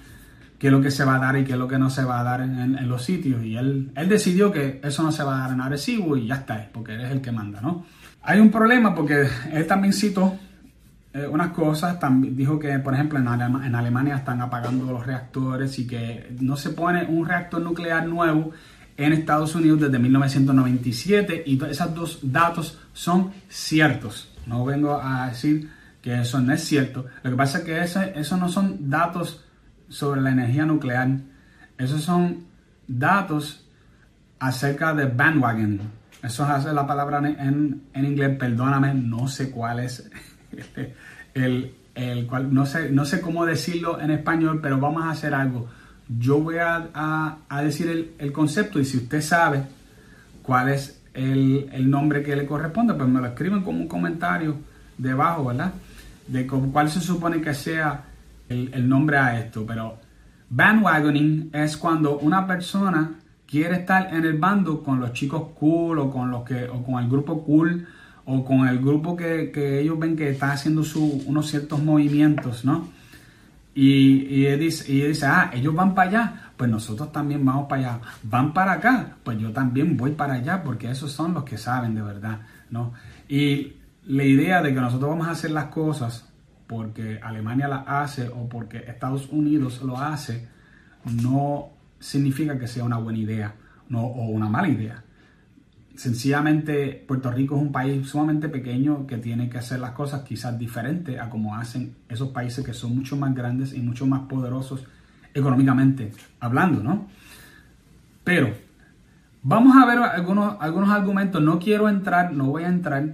qué 0.59 0.69
es 0.69 0.73
lo 0.73 0.81
que 0.81 0.91
se 0.91 1.05
va 1.05 1.17
a 1.17 1.19
dar 1.19 1.37
y 1.37 1.45
qué 1.45 1.53
es 1.53 1.59
lo 1.59 1.69
que 1.69 1.79
no 1.79 1.91
se 1.91 2.05
va 2.05 2.21
a 2.21 2.25
dar 2.25 2.41
en, 2.41 2.89
los 2.89 3.05
sitios. 3.05 3.45
Y 3.45 3.57
él, 3.57 3.93
él 3.95 4.09
decidió 4.09 4.51
que 4.51 4.81
eso 4.83 5.03
no 5.03 5.13
se 5.13 5.23
va 5.23 5.37
a 5.37 5.41
dar 5.41 5.53
en 5.53 5.61
Arecibo 5.61 6.17
y 6.17 6.27
ya 6.27 6.37
está, 6.37 6.71
porque 6.73 6.95
él 6.95 7.03
es 7.03 7.11
el 7.11 7.21
que 7.21 7.33
manda, 7.33 7.61
¿no? 7.61 7.85
Hay 8.23 8.41
un 8.41 8.51
problema 8.51 8.95
porque 8.95 9.27
él 9.53 9.67
también 9.67 9.93
citó 9.93 10.39
eh, 11.13 11.27
unas 11.27 11.51
cosas, 11.51 12.01
también 12.01 12.35
dijo 12.35 12.59
que, 12.59 12.79
por 12.79 12.95
ejemplo, 12.95 13.19
en 13.19 13.75
Alemania 13.75 14.17
están 14.17 14.41
apagando 14.41 14.91
los 14.91 15.05
reactores 15.05 15.79
y 15.79 15.87
que 15.87 16.35
no 16.41 16.57
se 16.57 16.71
pone 16.71 17.05
un 17.05 17.27
reactor 17.27 17.61
nuclear 17.61 18.07
nuevo 18.07 18.53
en 18.97 19.13
Estados 19.13 19.55
Unidos 19.55 19.81
desde 19.81 19.99
1997 19.99 21.43
y 21.47 21.63
esos 21.65 21.95
dos 21.95 22.19
datos 22.23 22.79
son 22.93 23.33
ciertos. 23.49 24.33
No 24.47 24.65
vengo 24.65 25.01
a 25.01 25.29
decir 25.29 25.71
que 26.01 26.21
eso 26.21 26.41
no 26.41 26.53
es 26.53 26.63
cierto. 26.63 27.07
Lo 27.23 27.31
que 27.31 27.37
pasa 27.37 27.59
es 27.59 27.65
que 27.65 28.21
esos 28.21 28.39
no 28.39 28.49
son 28.49 28.91
datos 28.91 29.45
sobre 29.89 30.21
la 30.21 30.31
energía 30.31 30.67
nuclear. 30.67 31.09
Esos 31.79 32.03
son 32.03 32.45
datos 32.87 33.67
acerca 34.39 34.95
de 34.95 35.07
bandwagon. 35.07 35.81
Eso 36.23 36.47
es 36.57 36.65
la 36.65 36.87
palabra 36.87 37.19
en, 37.19 37.83
inglés, 37.95 38.37
perdóname, 38.39 38.95
no 38.95 39.29
sé 39.29 39.51
cuál 39.51 39.81
es 39.81 40.11
el, 41.35 41.75
el 41.95 42.27
cual, 42.27 42.53
no 42.53 42.65
sé, 42.65 42.91
no 42.91 43.05
sé 43.05 43.21
cómo 43.21 43.45
decirlo 43.45 44.01
en 44.01 44.11
español, 44.11 44.61
pero 44.63 44.79
vamos 44.79 45.05
a 45.05 45.11
hacer 45.11 45.35
algo. 45.35 45.69
Yo 46.09 46.41
voy 46.41 46.57
a, 46.59 47.39
decir 47.63 48.15
el, 48.19 48.33
concepto 48.33 48.79
y 48.79 48.85
si 48.85 48.99
usted 48.99 49.23
sabe 49.23 49.63
cuál 50.43 50.69
es 50.69 51.01
el, 51.15 51.91
nombre 51.91 52.23
que 52.23 52.37
le 52.37 52.47
corresponde, 52.47 52.95
pues 52.95 53.09
me 53.09 53.21
lo 53.21 53.27
escriben 53.29 53.63
como 53.63 53.81
un 53.81 53.89
comentario 53.89 54.57
debajo, 54.99 55.47
¿verdad? 55.47 55.73
De 56.27 56.47
cuál 56.47 56.91
se 56.91 57.01
supone 57.01 57.41
que 57.41 57.55
sea 57.55 58.05
el, 58.49 58.89
nombre 58.89 59.17
a 59.17 59.39
esto, 59.39 59.65
pero 59.67 59.99
bandwagoning 60.51 61.51
es 61.53 61.77
cuando 61.77 62.19
una 62.19 62.47
persona 62.47 63.13
quiere 63.47 63.77
estar 63.77 64.15
en 64.15 64.25
el 64.25 64.39
bando 64.39 64.83
con 64.83 65.01
los 65.01 65.13
chicos 65.13 65.49
cool 65.59 65.99
o 65.99 66.11
con 66.11 66.31
los 66.31 66.45
que 66.45 66.69
o 66.69 66.83
con 66.83 67.03
el 67.03 67.09
grupo 67.09 67.45
cool 67.45 67.87
o 68.27 68.45
con 68.45 68.69
el 68.69 68.79
grupo 68.79 69.17
que, 69.17 69.81
ellos 69.81 69.99
ven 69.99 70.17
que 70.17 70.31
está 70.31 70.53
haciendo 70.53 70.83
unos 71.27 71.49
ciertos 71.49 71.83
movimientos, 71.83 72.65
¿no? 72.65 72.89
Y, 73.75 74.45
y, 74.47 74.57
dice, 74.57 74.91
y 74.93 75.01
dice, 75.03 75.27
ah, 75.27 75.51
ellos 75.53 75.75
van 75.75 75.95
para 75.95 76.09
allá, 76.09 76.53
pues 76.57 76.71
nosotros 76.71 77.11
también 77.11 77.45
vamos 77.45 77.67
para 77.69 77.95
allá. 77.95 78.01
Van 78.23 78.53
para 78.53 78.73
acá, 78.73 79.17
pues 79.25 79.39
yo 79.39 79.53
también 79.53 79.97
voy 79.97 80.13
para 80.13 80.35
allá, 80.35 80.63
porque 80.63 80.91
esos 80.91 81.11
son 81.11 81.35
los 81.35 81.45
que 81.45 81.59
saben 81.59 81.95
de 81.95 82.03
verdad, 82.03 82.41
¿no? 82.71 82.93
Y 83.29 83.75
la 84.07 84.25
idea 84.25 84.63
de 84.63 84.73
que 84.73 84.81
nosotros 84.81 85.11
vamos 85.11 85.27
a 85.27 85.33
hacer 85.33 85.51
las 85.51 85.67
cosas 85.67 86.29
porque 86.67 87.21
Alemania 87.23 87.69
la 87.69 87.79
hace 88.03 88.29
o 88.29 88.49
porque 88.49 88.79
Estados 88.79 89.29
Unidos 89.31 89.83
lo 89.83 89.99
hace, 89.99 90.49
no 91.05 91.71
significa 91.99 92.59
que 92.59 92.67
sea 92.67 92.85
una 92.85 92.99
buena 92.99 93.19
idea 93.19 93.55
no, 93.89 94.03
o 94.03 94.29
una 94.29 94.49
mala 94.49 94.69
idea. 94.69 95.05
Sencillamente 95.97 97.05
Puerto 97.07 97.31
Rico 97.31 97.57
es 97.57 97.63
un 97.63 97.71
país 97.71 98.09
sumamente 98.09 98.49
pequeño 98.49 99.07
que 99.07 99.19
tiene 99.19 99.49
que 99.49 99.59
hacer 99.59 99.79
las 99.79 99.93
cosas 99.93 100.23
quizás 100.23 100.59
diferentes 100.59 101.21
a 101.21 101.31
como 101.31 101.57
hacen 101.57 101.95
esos 102.09 102.31
países 102.31 102.65
que 102.65 102.75
son 102.75 102.97
mucho 102.97 103.17
más 103.17 103.33
grandes 103.35 103.73
y 103.75 103.81
mucho 103.81 104.05
más 104.07 104.23
poderosos 104.23 104.85
económicamente 105.33 106.13
hablando, 106.41 106.83
¿no? 106.83 107.09
Pero 108.25 108.55
vamos 109.43 109.77
a 109.77 109.87
ver 109.87 109.99
algunos, 109.99 110.57
algunos 110.61 110.91
argumentos. 110.91 111.41
No 111.43 111.59
quiero 111.59 111.89
entrar, 111.89 112.33
no 112.33 112.47
voy 112.47 112.65
a 112.65 112.69
entrar 112.69 113.13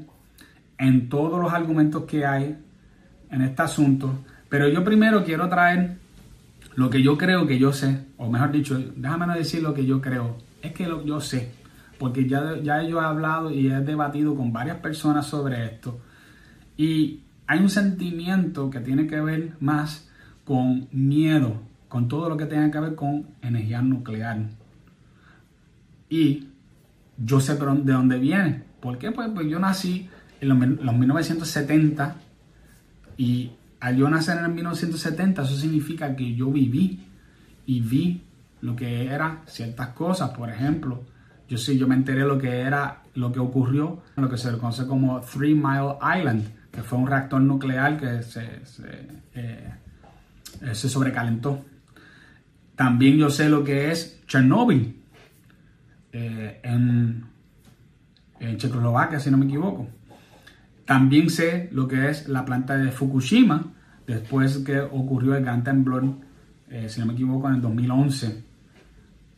en 0.78 1.08
todos 1.08 1.40
los 1.40 1.52
argumentos 1.52 2.04
que 2.04 2.24
hay 2.24 2.56
en 3.30 3.42
este 3.42 3.62
asunto, 3.62 4.24
pero 4.48 4.68
yo 4.68 4.82
primero 4.82 5.22
quiero 5.22 5.48
traer 5.48 5.98
lo 6.74 6.88
que 6.88 7.02
yo 7.02 7.18
creo 7.18 7.46
que 7.46 7.58
yo 7.58 7.72
sé, 7.72 8.06
o 8.16 8.30
mejor 8.30 8.52
dicho, 8.52 8.78
déjame 8.96 9.32
decir 9.36 9.62
lo 9.62 9.74
que 9.74 9.84
yo 9.84 10.00
creo, 10.00 10.38
es 10.62 10.72
que 10.72 10.86
lo, 10.86 11.04
yo 11.04 11.20
sé, 11.20 11.52
porque 12.00 12.26
ya, 12.26 12.56
ya 12.62 12.82
yo 12.82 12.98
he 12.98 13.04
hablado 13.04 13.50
y 13.50 13.68
he 13.68 13.80
debatido 13.80 14.34
con 14.34 14.54
varias 14.54 14.78
personas 14.78 15.26
sobre 15.26 15.66
esto, 15.66 16.00
y 16.78 17.20
hay 17.46 17.58
un 17.58 17.68
sentimiento 17.68 18.70
que 18.70 18.80
tiene 18.80 19.06
que 19.06 19.20
ver 19.20 19.52
más 19.60 20.08
con 20.44 20.88
miedo, 20.92 21.60
con 21.88 22.08
todo 22.08 22.30
lo 22.30 22.38
que 22.38 22.46
tenga 22.46 22.70
que 22.70 22.80
ver 22.80 22.94
con 22.94 23.26
energía 23.42 23.82
nuclear. 23.82 24.48
Y 26.08 26.48
yo 27.18 27.38
sé 27.38 27.56
de 27.56 27.92
dónde 27.92 28.18
viene. 28.18 28.62
¿Por 28.80 28.96
qué? 28.96 29.10
Pues, 29.12 29.28
pues 29.34 29.46
yo 29.48 29.58
nací 29.58 30.08
en 30.40 30.48
los, 30.48 30.58
los 30.58 30.96
1970 30.96 32.16
y 33.18 33.50
al 33.80 33.96
yo 33.96 34.08
nacer 34.08 34.38
en 34.38 34.46
el 34.46 34.52
1970, 34.52 35.42
eso 35.42 35.54
significa 35.54 36.16
que 36.16 36.34
yo 36.34 36.50
viví 36.50 37.04
y 37.66 37.80
vi 37.80 38.22
lo 38.62 38.74
que 38.74 39.04
eran 39.06 39.40
ciertas 39.46 39.88
cosas. 39.88 40.30
Por 40.30 40.48
ejemplo, 40.48 41.02
yo 41.50 41.58
sí, 41.58 41.76
yo 41.76 41.88
me 41.88 41.96
enteré 41.96 42.20
lo 42.20 42.38
que 42.38 42.60
era, 42.60 43.02
lo 43.14 43.32
que 43.32 43.40
ocurrió, 43.40 44.00
lo 44.14 44.30
que 44.30 44.38
se 44.38 44.52
conoce 44.52 44.86
como 44.86 45.20
Three 45.20 45.52
Mile 45.52 45.96
Island, 46.00 46.44
que 46.70 46.80
fue 46.84 46.96
un 46.96 47.08
reactor 47.08 47.40
nuclear 47.40 47.98
que 47.98 48.22
se, 48.22 48.62
eh, 49.34 49.74
sobrecalentó. 50.74 51.64
También 52.76 53.18
yo 53.18 53.30
sé 53.30 53.48
lo 53.48 53.64
que 53.64 53.90
es 53.90 54.24
Chernobyl 54.28 54.96
eh, 56.12 56.60
en, 56.62 57.26
en 58.38 58.56
Checoslovaquia, 58.56 59.18
si 59.18 59.32
no 59.32 59.36
me 59.36 59.46
equivoco. 59.46 59.88
También 60.84 61.30
sé 61.30 61.68
lo 61.72 61.88
que 61.88 62.10
es 62.10 62.28
la 62.28 62.44
planta 62.44 62.76
de 62.76 62.92
Fukushima, 62.92 63.72
después 64.06 64.58
que 64.58 64.78
ocurrió 64.78 65.34
el 65.34 65.42
gran 65.42 65.64
temblor, 65.64 66.04
eh, 66.68 66.88
si 66.88 67.00
no 67.00 67.06
me 67.06 67.14
equivoco, 67.14 67.48
en 67.48 67.56
el 67.56 67.60
2011, 67.60 68.49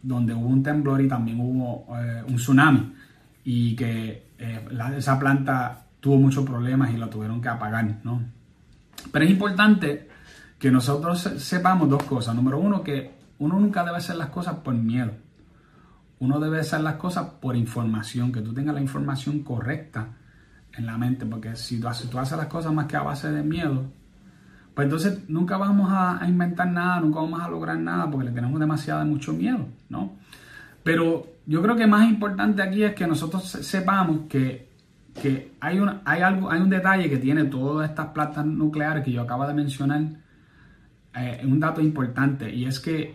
donde 0.02 0.34
hubo 0.34 0.48
un 0.48 0.62
temblor 0.62 1.00
y 1.00 1.08
también 1.08 1.40
hubo 1.40 1.86
eh, 1.96 2.22
un 2.26 2.36
tsunami, 2.36 2.92
y 3.44 3.74
que 3.76 4.32
eh, 4.38 4.68
esa 4.96 5.18
planta 5.18 5.86
tuvo 6.00 6.16
muchos 6.16 6.44
problemas 6.44 6.92
y 6.92 6.96
la 6.96 7.08
tuvieron 7.08 7.40
que 7.40 7.48
apagar, 7.48 8.00
¿no? 8.02 8.20
Pero 9.10 9.24
es 9.24 9.30
importante 9.30 10.08
que 10.58 10.70
nosotros 10.70 11.20
sepamos 11.38 11.88
dos 11.88 12.02
cosas. 12.04 12.34
Número 12.34 12.58
uno, 12.58 12.82
que 12.82 13.12
uno 13.38 13.58
nunca 13.58 13.84
debe 13.84 13.96
hacer 13.96 14.16
las 14.16 14.28
cosas 14.28 14.56
por 14.56 14.74
miedo. 14.74 15.12
Uno 16.20 16.38
debe 16.38 16.60
hacer 16.60 16.80
las 16.80 16.94
cosas 16.94 17.26
por 17.40 17.56
información, 17.56 18.30
que 18.30 18.40
tú 18.40 18.52
tengas 18.54 18.74
la 18.74 18.80
información 18.80 19.40
correcta 19.40 20.08
en 20.76 20.86
la 20.86 20.96
mente, 20.96 21.26
porque 21.26 21.56
si 21.56 21.80
tú, 21.80 21.88
haces, 21.88 22.08
tú 22.08 22.18
haces 22.18 22.38
las 22.38 22.46
cosas 22.46 22.72
más 22.72 22.86
que 22.86 22.96
a 22.96 23.02
base 23.02 23.30
de 23.32 23.42
miedo, 23.42 23.86
pues 24.74 24.86
entonces 24.86 25.28
nunca 25.28 25.56
vamos 25.56 25.90
a, 25.92 26.20
inventar 26.26 26.68
nada, 26.68 27.00
nunca 27.00 27.20
vamos 27.20 27.40
a 27.40 27.48
lograr 27.48 27.78
nada, 27.78 28.10
porque 28.10 28.26
le 28.26 28.32
tenemos 28.32 28.58
demasiado 28.58 29.04
mucho 29.04 29.32
miedo, 29.32 29.66
¿no? 29.88 30.14
Pero 30.82 31.26
yo 31.46 31.62
creo 31.62 31.76
que 31.76 31.86
más 31.86 32.08
importante 32.08 32.62
aquí 32.62 32.82
es 32.82 32.94
que 32.94 33.06
nosotros 33.06 33.44
sepamos 33.44 34.22
que, 34.28 34.70
que 35.20 35.52
hay, 35.60 35.78
un, 35.78 36.00
hay, 36.04 36.22
algo, 36.22 36.50
hay 36.50 36.60
un 36.60 36.70
detalle 36.70 37.10
que 37.10 37.18
tiene 37.18 37.44
todas 37.44 37.90
estas 37.90 38.06
plantas 38.08 38.46
nucleares 38.46 39.04
que 39.04 39.12
yo 39.12 39.22
acabo 39.22 39.46
de 39.46 39.54
mencionar, 39.54 40.02
eh, 41.14 41.42
un 41.44 41.60
dato 41.60 41.80
importante, 41.80 42.54
y 42.54 42.64
es 42.64 42.80
que 42.80 43.14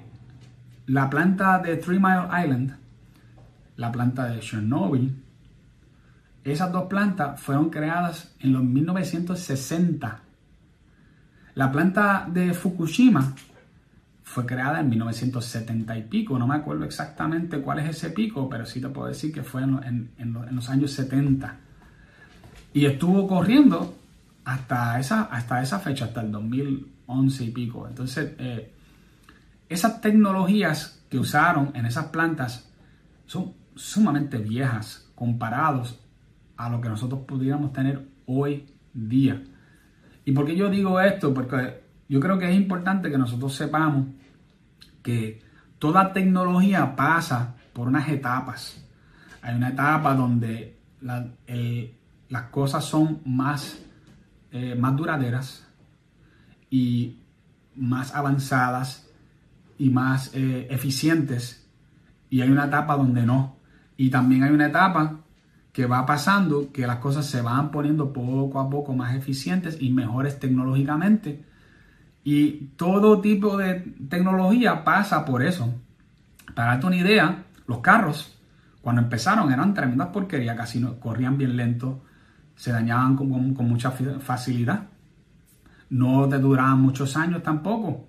la 0.85 1.09
planta 1.09 1.59
de 1.59 1.77
Three 1.77 1.99
Mile 1.99 2.27
Island, 2.43 2.75
la 3.77 3.91
planta 3.91 4.25
de 4.25 4.39
Chernobyl, 4.39 5.23
esas 6.43 6.71
dos 6.71 6.85
plantas 6.85 7.41
fueron 7.41 7.69
creadas 7.69 8.35
en 8.39 8.53
los 8.53 8.63
1960. 8.63 10.21
La 11.57 11.71
planta 11.71 12.27
de 12.31 12.53
Fukushima 12.53 13.33
fue 14.21 14.45
creada 14.45 14.79
en 14.79 14.89
1970 14.89 15.97
y 15.97 16.03
pico, 16.03 16.37
no 16.37 16.45
me 16.45 16.53
acuerdo 16.53 16.85
exactamente 16.85 17.61
cuál 17.61 17.79
es 17.79 17.97
ese 17.97 18.11
pico, 18.11 18.47
pero 18.47 18.63
sí 18.63 18.79
te 18.79 18.89
puedo 18.89 19.07
decir 19.07 19.33
que 19.33 19.41
fue 19.41 19.63
en, 19.63 20.11
los 20.51 20.69
años 20.69 20.91
70. 20.91 21.55
Y 22.75 22.85
estuvo 22.85 23.27
corriendo 23.27 23.97
hasta 24.45 24.99
esa, 24.99 25.23
hasta 25.23 25.63
esa 25.63 25.79
fecha, 25.79 26.05
hasta 26.05 26.21
el 26.21 26.31
2011 26.31 27.45
y 27.45 27.49
pico. 27.49 27.87
Entonces, 27.87 28.35
eh, 28.37 28.71
esas 29.67 29.99
tecnologías 29.99 31.03
que 31.09 31.17
usaron 31.17 31.71
en 31.73 31.87
esas 31.87 32.05
plantas 32.09 32.69
son 33.25 33.53
sumamente 33.73 34.37
viejas 34.37 35.09
comparados 35.15 35.99
a 36.55 36.69
lo 36.69 36.79
que 36.81 36.89
nosotros 36.89 37.21
pudiéramos 37.25 37.73
tener 37.73 38.07
hoy 38.27 38.67
día. 38.93 39.41
¿Y 40.27 40.33
por 40.33 40.45
qué 40.45 40.57
yo 40.57 40.69
digo 40.69 40.99
esto? 40.99 41.33
Porque 41.33 41.83
yo 42.09 42.19
creo 42.19 42.37
que 42.37 42.49
es 42.49 42.55
importante 42.57 43.09
que 43.09 43.17
nosotros 43.17 43.55
sepamos 43.55 44.07
que 45.01 45.41
toda 45.79 46.11
tecnología 46.11 46.97
pasa 46.97 47.55
por 47.71 47.87
unas 47.87 48.09
etapas. 48.09 48.85
Hay 49.41 49.55
una 49.55 49.69
etapa 49.69 50.13
donde 50.13 50.79
las 50.99 52.43
cosas 52.51 52.83
son 52.83 53.21
más, 53.23 53.79
eh, 54.51 54.75
más 54.75 54.97
duraderas 54.97 55.65
y 56.69 57.21
más 57.77 58.13
avanzadas 58.13 59.09
y 59.77 59.89
más 59.89 60.31
eh, 60.33 60.67
eficientes. 60.69 61.69
Y 62.29 62.41
hay 62.41 62.49
una 62.49 62.65
etapa 62.65 62.97
donde 62.97 63.25
no. 63.25 63.55
Y 63.95 64.09
también 64.09 64.43
hay 64.43 64.51
una 64.51 64.67
etapa 64.67 65.21
que 65.77 65.85
va 65.85 66.07
pasando 66.07 66.71
que 66.73 66.87
las 66.87 66.95
cosas 66.97 67.27
se 67.27 67.39
van 67.39 67.69
poniendo 67.69 68.11
poco 68.11 68.59
a 68.59 68.67
poco 68.67 68.95
más 68.95 69.15
eficientes 69.15 69.77
y 69.79 69.91
mejores 69.91 70.39
tecnológicamente. 70.39 71.45
Y 72.23 72.69
todo 72.77 73.21
tipo 73.21 73.57
de 73.57 73.81
tecnología 74.09 74.83
pasa 74.83 75.23
por 75.23 75.43
eso. 75.43 75.71
Para 76.55 76.69
darte 76.69 76.87
una 76.87 76.95
idea, 76.95 77.43
los 77.67 77.81
carros, 77.81 78.39
cuando 78.81 79.03
empezaron, 79.03 79.51
eran 79.51 79.75
tremendas 79.75 80.07
porquerías, 80.07 80.57
casi 80.57 80.79
no, 80.79 80.99
corrían 80.99 81.37
bien 81.37 81.55
lento, 81.55 82.03
se 82.55 82.71
dañaban 82.71 83.15
con, 83.15 83.53
con 83.53 83.69
mucha 83.69 83.91
facilidad. 83.91 84.87
No 85.91 86.27
te 86.27 86.39
duraban 86.39 86.81
muchos 86.81 87.15
años 87.15 87.43
tampoco. 87.43 88.07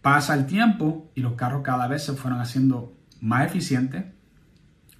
Pasa 0.00 0.34
el 0.34 0.46
tiempo 0.46 1.10
y 1.16 1.22
los 1.22 1.32
carros 1.32 1.62
cada 1.64 1.88
vez 1.88 2.04
se 2.04 2.12
fueron 2.12 2.38
haciendo 2.40 2.92
más 3.20 3.46
eficientes, 3.46 4.04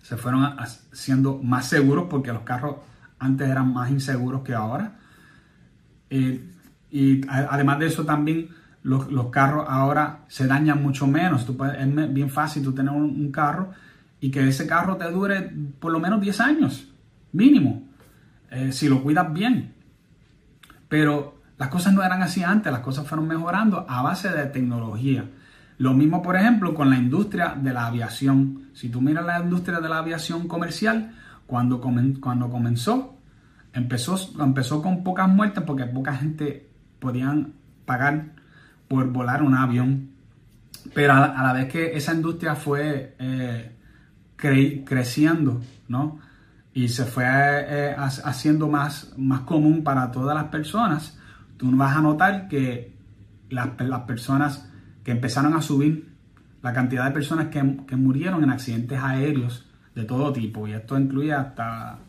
se 0.07 0.16
fueron 0.16 0.45
haciendo 0.45 1.40
más 1.42 1.66
seguros 1.66 2.07
porque 2.09 2.33
los 2.33 2.42
carros 2.42 2.77
antes 3.19 3.49
eran 3.49 3.73
más 3.73 3.90
inseguros 3.90 4.42
que 4.42 4.55
ahora. 4.55 5.01
Eh, 6.11 6.49
y 6.92 7.23
además 7.29 7.81
de 7.81 7.87
eso 7.87 8.05
también 8.05 8.51
los, 8.85 9.09
carros 9.33 9.66
ahora 9.69 10.21
se 10.29 10.47
dañan 10.47 10.81
mucho 10.81 11.09
menos. 11.09 11.45
Es 11.77 12.14
bien 12.14 12.31
fácil 12.31 12.62
tú 12.62 12.73
tener 12.73 12.92
un, 12.92 13.33
carro 13.33 13.73
y 14.21 14.31
que 14.31 14.47
ese 14.47 14.64
carro 14.69 14.97
te 14.97 15.11
dure 15.11 15.53
por 15.81 15.90
lo 15.90 15.99
menos 15.99 16.21
10 16.21 16.40
años, 16.40 16.88
mínimo, 17.33 17.88
eh, 18.53 18.71
si 18.71 18.88
lo 18.88 19.03
cuidas 19.03 19.33
bien. 19.33 19.75
Pero 20.88 21.42
las 21.59 21.69
cosas 21.69 21.92
no 21.95 22.05
eran 22.05 22.23
así 22.23 22.45
antes, 22.45 22.71
las 22.71 22.83
cosas 22.83 23.09
fueron 23.09 23.27
mejorando 23.27 23.85
a 23.88 24.03
base 24.03 24.29
de 24.29 24.47
tecnología. 24.47 25.29
Lo 25.79 25.93
mismo, 25.93 26.23
por 26.23 26.37
ejemplo, 26.37 26.75
con 26.75 26.89
la 26.89 26.97
industria 26.97 27.55
de 27.55 27.73
la 27.73 27.87
aviación. 27.87 28.71
Si 28.73 28.89
tú 28.89 29.01
miras 29.01 29.27
la 29.27 29.41
industria 29.41 29.81
de 29.81 29.89
la 29.89 29.99
aviación 29.99 30.49
comercial, 30.49 31.12
cuando, 31.47 31.81
cuando 31.81 32.51
comenzó, 32.51 33.19
empezó, 33.73 34.19
empezó 34.43 34.83
con 34.83 35.05
pocas 35.05 35.29
muertes 35.29 35.62
porque 35.65 35.85
poca 35.85 36.15
gente 36.17 36.71
podían 36.99 37.53
pagar 37.85 38.33
por 38.89 39.11
volar 39.11 39.43
un 39.43 39.55
avión. 39.55 40.11
Pero 40.95 41.12
a, 41.12 41.43
la 41.43 41.53
vez 41.53 41.69
que 41.71 41.97
esa 41.97 42.15
industria 42.15 42.55
fue 42.55 43.15
eh, 43.19 43.77
creciendo, 44.37 45.61
¿no? 45.89 46.21
Y 46.73 46.89
se 46.89 47.05
fue 47.05 47.25
eh, 47.27 47.97
haciendo 47.97 48.69
más, 48.69 49.12
más 49.17 49.41
común 49.41 49.83
para 49.83 50.11
todas 50.11 50.37
las 50.37 50.47
personas, 50.47 51.19
tú 51.57 51.75
vas 51.75 51.97
a 51.97 52.03
notar 52.03 52.49
que 52.49 52.95
las, 53.49 53.71
las 53.81 54.01
personas 54.01 54.69
que 55.07 55.12
empezaron 55.12 55.55
a 55.55 55.62
subir 55.62 56.05
la 56.62 56.73
cantidad 56.73 57.05
de 57.05 57.12
personas 57.12 57.47
que, 57.47 57.62
murieron 57.62 58.42
en 58.42 58.51
accidentes 58.51 58.99
aéreos 59.01 59.64
de 59.95 60.03
todo 60.03 60.33
tipo. 60.33 60.66
Y 60.66 60.73
esto 60.73 60.99
incluye 60.99 61.33
hasta 61.33 62.01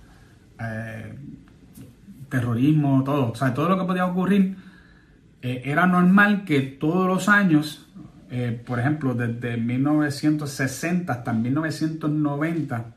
eh, 0.60 1.16
terrorismo, 2.28 3.04
todo. 3.04 3.34
O 3.34 3.36
sea, 3.36 3.54
todo 3.54 3.70
lo 3.70 3.78
que 3.78 3.86
podía 3.86 4.08
ocurrir. 4.08 4.58
Eh, 5.44 5.62
era 5.66 5.86
normal 5.86 6.44
que 6.44 6.62
todos 6.62 7.06
los 7.06 7.30
años, 7.30 7.88
eh, 8.32 8.60
por 8.66 8.80
ejemplo, 8.80 9.14
desde 9.14 9.58
1960 9.58 11.14
hasta 11.14 11.34
1990, 11.34 12.96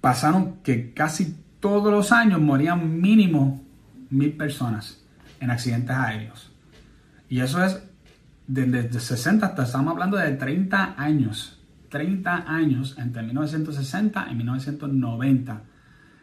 pasaron 0.00 0.62
que 0.62 0.94
casi 0.94 1.36
todos 1.60 1.92
los 1.92 2.12
años 2.12 2.40
morían 2.40 2.98
mínimo 2.98 3.62
mil 4.08 4.32
personas 4.32 5.04
en 5.38 5.50
accidentes 5.50 5.94
aéreos. 5.94 6.50
Y 7.28 7.40
eso 7.40 7.62
es 7.62 7.82
desde 8.46 9.00
60 9.00 9.46
hasta 9.46 9.64
estamos 9.64 9.92
hablando 9.92 10.16
de 10.16 10.32
30 10.32 10.94
años, 10.96 11.58
30 11.88 12.44
años 12.46 12.96
entre 12.98 13.22
1960 13.22 14.28
y 14.30 14.34
1990, 14.34 15.62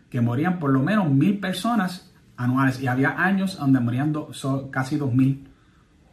que 0.09 0.21
morían 0.21 0.59
por 0.59 0.71
lo 0.71 0.81
menos 0.81 1.09
mil 1.09 1.39
personas 1.39 2.11
anuales 2.37 2.81
y 2.81 2.87
había 2.87 3.23
años 3.23 3.57
donde 3.57 3.79
morían 3.79 4.13
casi 4.71 4.97
2000 4.97 5.47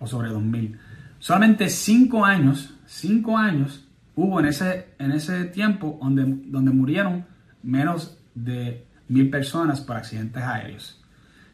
o 0.01 0.07
sobre 0.07 0.31
2000. 0.31 0.79
Solamente 1.18 1.68
5 1.68 2.25
años, 2.25 2.75
5 2.87 3.38
años 3.38 3.87
hubo 4.16 4.40
en 4.40 4.46
ese, 4.46 5.44
tiempo 5.53 5.99
donde 6.01 6.70
murieron 6.70 7.27
menos 7.62 8.18
de 8.35 8.87
mil 9.09 9.31
personas 9.31 9.81
por 9.81 9.96
accidentes 9.96 10.42
aéreos. 10.42 11.03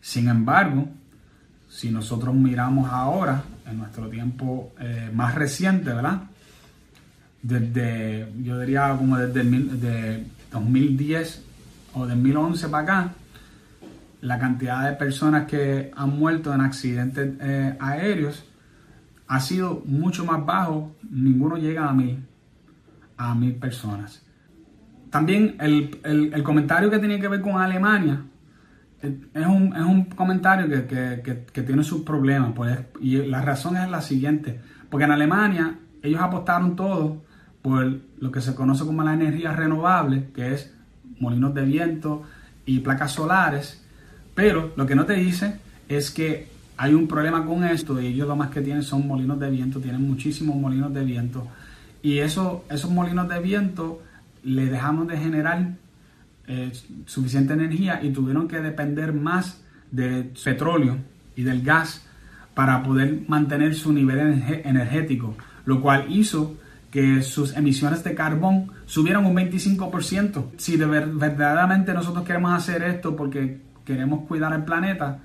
Sin 0.00 0.28
embargo, 0.28 0.88
si 1.68 1.90
nosotros 1.90 2.34
miramos 2.34 2.90
ahora, 2.90 3.42
en 3.66 3.78
nuestro 3.78 4.08
tiempo 4.08 4.72
eh, 4.78 5.10
más 5.12 5.34
reciente, 5.34 5.92
¿verdad? 5.92 6.22
Desde, 7.42 8.28
yo 8.42 8.58
diría 8.60 8.94
como 8.96 9.18
desde 9.18 9.40
el, 9.40 10.26
2010 10.52 11.44
o 11.94 12.06
2011 12.06 12.68
para 12.68 12.82
acá, 12.82 13.12
la 14.20 14.38
cantidad 14.38 14.88
de 14.88 14.96
personas 14.96 15.46
que 15.46 15.90
han 15.94 16.18
muerto 16.18 16.54
en 16.54 16.60
accidentes 16.60 17.34
eh, 17.40 17.76
aéreos 17.78 18.44
ha 19.28 19.40
sido 19.40 19.82
mucho 19.84 20.24
más 20.24 20.44
bajo, 20.46 20.94
ninguno 21.10 21.56
llega 21.56 21.88
a 21.88 21.92
mil, 21.92 22.24
a 23.16 23.34
mil 23.34 23.54
personas. 23.56 24.22
También 25.10 25.56
el, 25.60 25.98
el 26.04 26.42
comentario 26.42 26.90
que 26.90 26.98
tiene 26.98 27.20
que 27.20 27.28
ver 27.28 27.40
con 27.40 27.60
Alemania, 27.60 28.22
es 29.02 29.46
un, 29.46 29.74
es 29.76 29.82
un 29.82 30.04
comentario 30.06 30.68
que, 30.68 31.22
que, 31.22 31.44
que, 31.52 31.62
tiene 31.62 31.82
sus 31.82 32.02
problemas. 32.02 32.52
Pues, 32.54 32.78
y 33.00 33.16
la 33.18 33.42
razón 33.42 33.76
es 33.76 33.90
la 33.90 34.00
siguiente. 34.00 34.60
Porque 34.90 35.04
en 35.04 35.12
Alemania 35.12 35.78
ellos 36.02 36.20
apostaron 36.20 36.76
todo 36.76 37.22
por 37.62 38.00
lo 38.18 38.30
que 38.30 38.40
se 38.40 38.54
conoce 38.54 38.84
como 38.84 39.02
la 39.02 39.14
energía 39.14 39.52
renovable, 39.52 40.28
que 40.34 40.54
es 40.54 40.72
molinos 41.18 41.54
de 41.54 41.64
viento 41.64 42.22
y 42.64 42.80
placas 42.80 43.12
solares. 43.12 43.84
Pero 44.34 44.72
lo 44.76 44.86
que 44.86 44.94
no 44.94 45.04
te 45.04 45.14
dice 45.14 45.58
es 45.88 46.10
que 46.10 46.48
hay 46.76 46.94
un 46.94 47.08
problema 47.08 47.44
con 47.44 47.64
esto 47.64 48.00
y 48.00 48.06
ellos 48.06 48.28
lo 48.28 48.36
más 48.36 48.50
que 48.50 48.60
tienen 48.60 48.82
son 48.82 49.06
molinos 49.06 49.40
de 49.40 49.50
viento, 49.50 49.80
tienen 49.80 50.06
muchísimos 50.06 50.56
molinos 50.56 50.92
de 50.92 51.04
viento. 51.04 51.46
Y 52.02 52.18
eso, 52.18 52.64
esos 52.70 52.90
molinos 52.90 53.28
de 53.28 53.40
viento 53.40 54.02
le 54.44 54.66
dejamos 54.66 55.08
de 55.08 55.16
generar 55.16 55.70
eh, 56.48 56.72
suficiente 57.06 57.54
energía 57.54 58.00
y 58.02 58.10
tuvieron 58.10 58.48
que 58.48 58.60
depender 58.60 59.12
más 59.12 59.62
del 59.90 60.32
petróleo 60.44 60.98
y 61.34 61.42
del 61.42 61.62
gas 61.62 62.06
para 62.54 62.82
poder 62.82 63.22
mantener 63.28 63.74
su 63.74 63.92
nivel 63.92 64.18
energético, 64.64 65.36
lo 65.64 65.82
cual 65.82 66.06
hizo 66.08 66.56
que 66.90 67.22
sus 67.22 67.54
emisiones 67.56 68.02
de 68.04 68.14
carbón 68.14 68.70
subieran 68.86 69.26
un 69.26 69.36
25%. 69.36 70.52
Si 70.56 70.76
de 70.76 70.86
verdaderamente 70.86 71.92
nosotros 71.92 72.24
queremos 72.24 72.52
hacer 72.52 72.82
esto 72.82 73.14
porque 73.14 73.60
queremos 73.84 74.26
cuidar 74.26 74.52
el 74.54 74.64
planeta, 74.64 75.18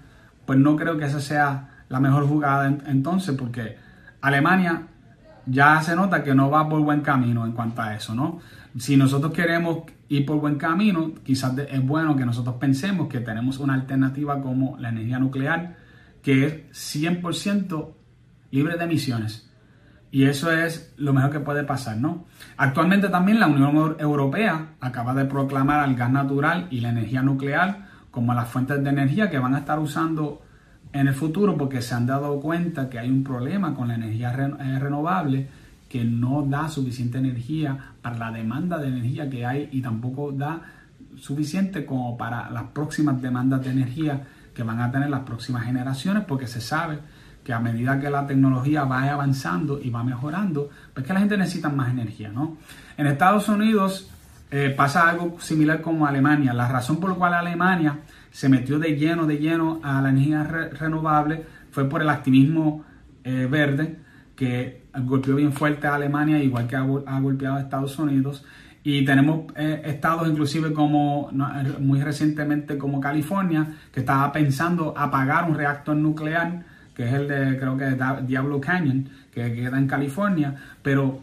pues 0.45 0.59
no 0.59 0.75
creo 0.75 0.97
que 0.97 1.05
esa 1.05 1.21
sea 1.21 1.69
la 1.87 1.99
mejor 1.99 2.27
jugada 2.27 2.67
entonces, 2.87 3.35
porque 3.37 3.77
Alemania 4.21 4.87
ya 5.45 5.81
se 5.81 5.95
nota 5.95 6.23
que 6.23 6.35
no 6.35 6.49
va 6.49 6.67
por 6.67 6.81
buen 6.81 7.01
camino 7.01 7.45
en 7.45 7.51
cuanto 7.53 7.81
a 7.81 7.95
eso, 7.95 8.13
¿no? 8.13 8.39
Si 8.77 8.95
nosotros 8.95 9.33
queremos 9.33 9.79
ir 10.07 10.25
por 10.25 10.39
buen 10.39 10.55
camino, 10.55 11.13
quizás 11.23 11.57
es 11.57 11.85
bueno 11.85 12.15
que 12.15 12.25
nosotros 12.25 12.55
pensemos 12.55 13.07
que 13.07 13.19
tenemos 13.19 13.59
una 13.59 13.73
alternativa 13.73 14.41
como 14.41 14.77
la 14.77 14.89
energía 14.89 15.19
nuclear, 15.19 15.75
que 16.21 16.45
es 16.71 16.95
100% 16.95 17.93
libre 18.51 18.77
de 18.77 18.83
emisiones. 18.83 19.49
Y 20.11 20.25
eso 20.25 20.51
es 20.51 20.93
lo 20.97 21.13
mejor 21.13 21.31
que 21.31 21.39
puede 21.39 21.63
pasar, 21.63 21.97
¿no? 21.97 22.25
Actualmente 22.57 23.07
también 23.07 23.39
la 23.39 23.47
Unión 23.47 23.95
Europea 23.97 24.73
acaba 24.81 25.13
de 25.13 25.25
proclamar 25.25 25.79
al 25.79 25.95
gas 25.95 26.11
natural 26.11 26.67
y 26.69 26.81
la 26.81 26.89
energía 26.89 27.21
nuclear 27.21 27.87
como 28.11 28.33
las 28.33 28.49
fuentes 28.49 28.83
de 28.83 28.89
energía 28.89 29.29
que 29.29 29.39
van 29.39 29.55
a 29.55 29.59
estar 29.59 29.79
usando 29.79 30.41
en 30.93 31.07
el 31.07 31.13
futuro 31.13 31.57
porque 31.57 31.81
se 31.81 31.93
han 31.93 32.05
dado 32.05 32.39
cuenta 32.39 32.89
que 32.89 32.99
hay 32.99 33.09
un 33.09 33.23
problema 33.23 33.73
con 33.73 33.87
la 33.87 33.95
energía 33.95 34.33
eh, 34.33 34.79
renovable 34.79 35.47
que 35.87 36.03
no 36.03 36.43
da 36.43 36.69
suficiente 36.69 37.17
energía 37.17 37.77
para 38.01 38.17
la 38.17 38.31
demanda 38.31 38.77
de 38.77 38.87
energía 38.87 39.29
que 39.29 39.45
hay 39.45 39.69
y 39.71 39.81
tampoco 39.81 40.31
da 40.31 40.61
suficiente 41.17 41.85
como 41.85 42.17
para 42.17 42.49
las 42.49 42.63
próximas 42.65 43.21
demandas 43.21 43.63
de 43.63 43.71
energía 43.71 44.25
que 44.53 44.63
van 44.63 44.79
a 44.79 44.91
tener 44.91 45.09
las 45.09 45.21
próximas 45.21 45.65
generaciones 45.65 46.23
porque 46.25 46.47
se 46.47 46.61
sabe 46.61 46.99
que 47.43 47.53
a 47.53 47.59
medida 47.59 47.99
que 47.99 48.09
la 48.09 48.27
tecnología 48.27 48.83
va 48.83 49.03
avanzando 49.03 49.79
y 49.81 49.89
va 49.89 50.03
mejorando, 50.03 50.69
pues 50.93 51.05
que 51.05 51.13
la 51.13 51.19
gente 51.19 51.37
necesita 51.37 51.69
más 51.69 51.89
energía, 51.89 52.29
¿no? 52.29 52.57
En 52.97 53.07
Estados 53.07 53.49
Unidos 53.49 54.09
eh, 54.51 54.73
pasa 54.75 55.09
algo 55.09 55.37
similar 55.39 55.81
como 55.81 56.05
Alemania. 56.05 56.53
La 56.53 56.67
razón 56.67 56.99
por 56.99 57.09
la 57.09 57.15
cual 57.15 57.33
Alemania 57.33 57.99
se 58.31 58.49
metió 58.49 58.79
de 58.79 58.95
lleno, 58.95 59.27
de 59.27 59.37
lleno 59.37 59.79
a 59.83 60.01
la 60.01 60.09
energía 60.09 60.43
renovable 60.43 61.43
fue 61.69 61.87
por 61.87 62.01
el 62.01 62.09
activismo 62.09 62.83
eh, 63.23 63.47
verde 63.49 63.97
que 64.35 64.85
golpeó 65.03 65.35
bien 65.35 65.53
fuerte 65.53 65.87
a 65.87 65.95
Alemania, 65.95 66.41
igual 66.41 66.67
que 66.67 66.75
ha, 66.75 66.81
golpeado 66.81 67.57
a 67.57 67.61
Estados 67.61 67.97
Unidos. 67.99 68.43
Y 68.83 69.05
tenemos 69.05 69.51
eh, 69.55 69.83
estados 69.85 70.27
inclusive 70.27 70.73
como 70.73 71.29
muy 71.79 72.01
recientemente 72.01 72.77
como 72.77 72.99
California, 72.99 73.67
que 73.93 73.99
estaba 73.99 74.31
pensando 74.31 74.95
apagar 74.97 75.47
un 75.47 75.55
reactor 75.55 75.95
nuclear, 75.95 76.63
que 76.95 77.07
es 77.07 77.13
el 77.13 77.27
de 77.27 77.57
creo 77.59 77.77
que 77.77 77.95
Diablo 78.25 78.59
Canyon, 78.59 79.07
que 79.31 79.53
queda 79.53 79.77
en 79.77 79.87
California, 79.87 80.55
pero 80.81 81.19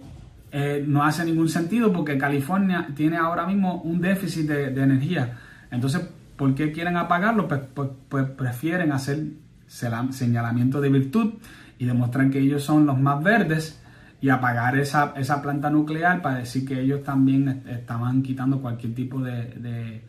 eh, 0.53 0.85
no 0.87 1.03
hace 1.03 1.25
ningún 1.25 1.49
sentido 1.49 1.93
porque 1.93 2.17
California 2.17 2.87
tiene 2.95 3.17
ahora 3.17 3.47
mismo 3.47 3.83
un 3.83 4.01
déficit 4.01 4.47
de, 4.47 4.71
de 4.71 4.83
energía. 4.83 5.37
Entonces, 5.71 6.09
¿Por 6.39 6.55
qué 6.55 6.71
quieren 6.71 6.97
apagarlo? 6.97 7.49
Pues, 7.49 7.63
pues, 7.75 7.91
pues, 8.09 8.31
prefieren 8.31 8.93
hacer 8.93 9.25
señalamiento 9.67 10.81
de 10.81 10.89
virtud 10.89 11.35
y 11.79 11.85
demostrar 11.85 12.31
que 12.31 12.39
ellos 12.39 12.63
son 12.63 12.87
los 12.87 12.99
más 12.99 13.23
verdes 13.23 13.83
y 14.21 14.29
apagar 14.29 14.79
esa, 14.79 15.13
planta 15.43 15.69
nuclear 15.69 16.23
para 16.23 16.39
decir 16.39 16.65
que 16.65 16.81
ellos 16.81 17.03
también 17.03 17.65
estaban 17.69 18.23
quitando 18.23 18.63
cualquier 18.63 18.95
tipo 18.95 19.21
de, 19.21 20.05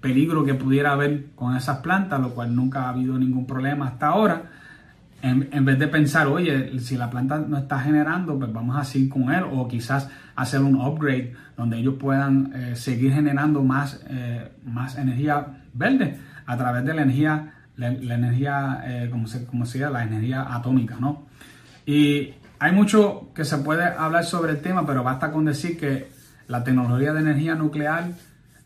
peligro 0.00 0.42
que 0.42 0.54
pudiera 0.54 0.92
haber 0.92 1.26
con 1.34 1.54
esas 1.54 1.78
plantas, 1.78 2.18
lo 2.18 2.30
cual 2.34 2.56
nunca 2.56 2.84
ha 2.84 2.88
habido 2.88 3.18
ningún 3.18 3.46
problema 3.46 3.88
hasta 3.88 4.06
ahora. 4.06 4.50
En, 5.26 5.64
vez 5.64 5.78
de 5.78 5.88
pensar, 5.88 6.28
oye, 6.28 6.78
si 6.78 6.96
la 6.96 7.10
planta 7.10 7.38
no 7.38 7.58
está 7.58 7.80
generando, 7.80 8.38
pues 8.38 8.52
vamos 8.52 8.76
a 8.76 8.84
seguir 8.84 9.08
con 9.08 9.32
él, 9.32 9.44
o 9.50 9.66
quizás 9.66 10.08
hacer 10.36 10.60
un 10.60 10.76
upgrade 10.76 11.32
donde 11.56 11.78
ellos 11.78 11.94
puedan 11.98 12.52
eh, 12.54 12.76
seguir 12.76 13.12
generando 13.12 13.60
más, 13.62 14.00
eh, 14.08 14.52
más 14.64 14.96
energía 14.96 15.64
verde 15.72 16.16
a 16.46 16.56
través 16.56 16.84
de 16.84 16.94
la 16.94 17.02
energía, 17.02 17.54
la, 17.76 17.88
energía 17.88 18.82
eh, 18.86 19.08
como, 19.10 19.26
se, 19.26 19.44
como 19.46 19.66
se 19.66 19.80
la 19.80 20.04
energía 20.04 20.54
atómica, 20.54 20.96
¿no? 21.00 21.26
Y 21.84 22.34
hay 22.60 22.72
mucho 22.72 23.32
que 23.34 23.44
se 23.44 23.58
puede 23.58 23.84
hablar 23.84 24.24
sobre 24.24 24.52
el 24.52 24.60
tema, 24.60 24.86
pero 24.86 25.02
basta 25.02 25.32
con 25.32 25.44
decir 25.44 25.76
que 25.76 26.08
la 26.46 26.62
tecnología 26.62 27.12
de 27.12 27.20
energía 27.20 27.56
nuclear 27.56 28.12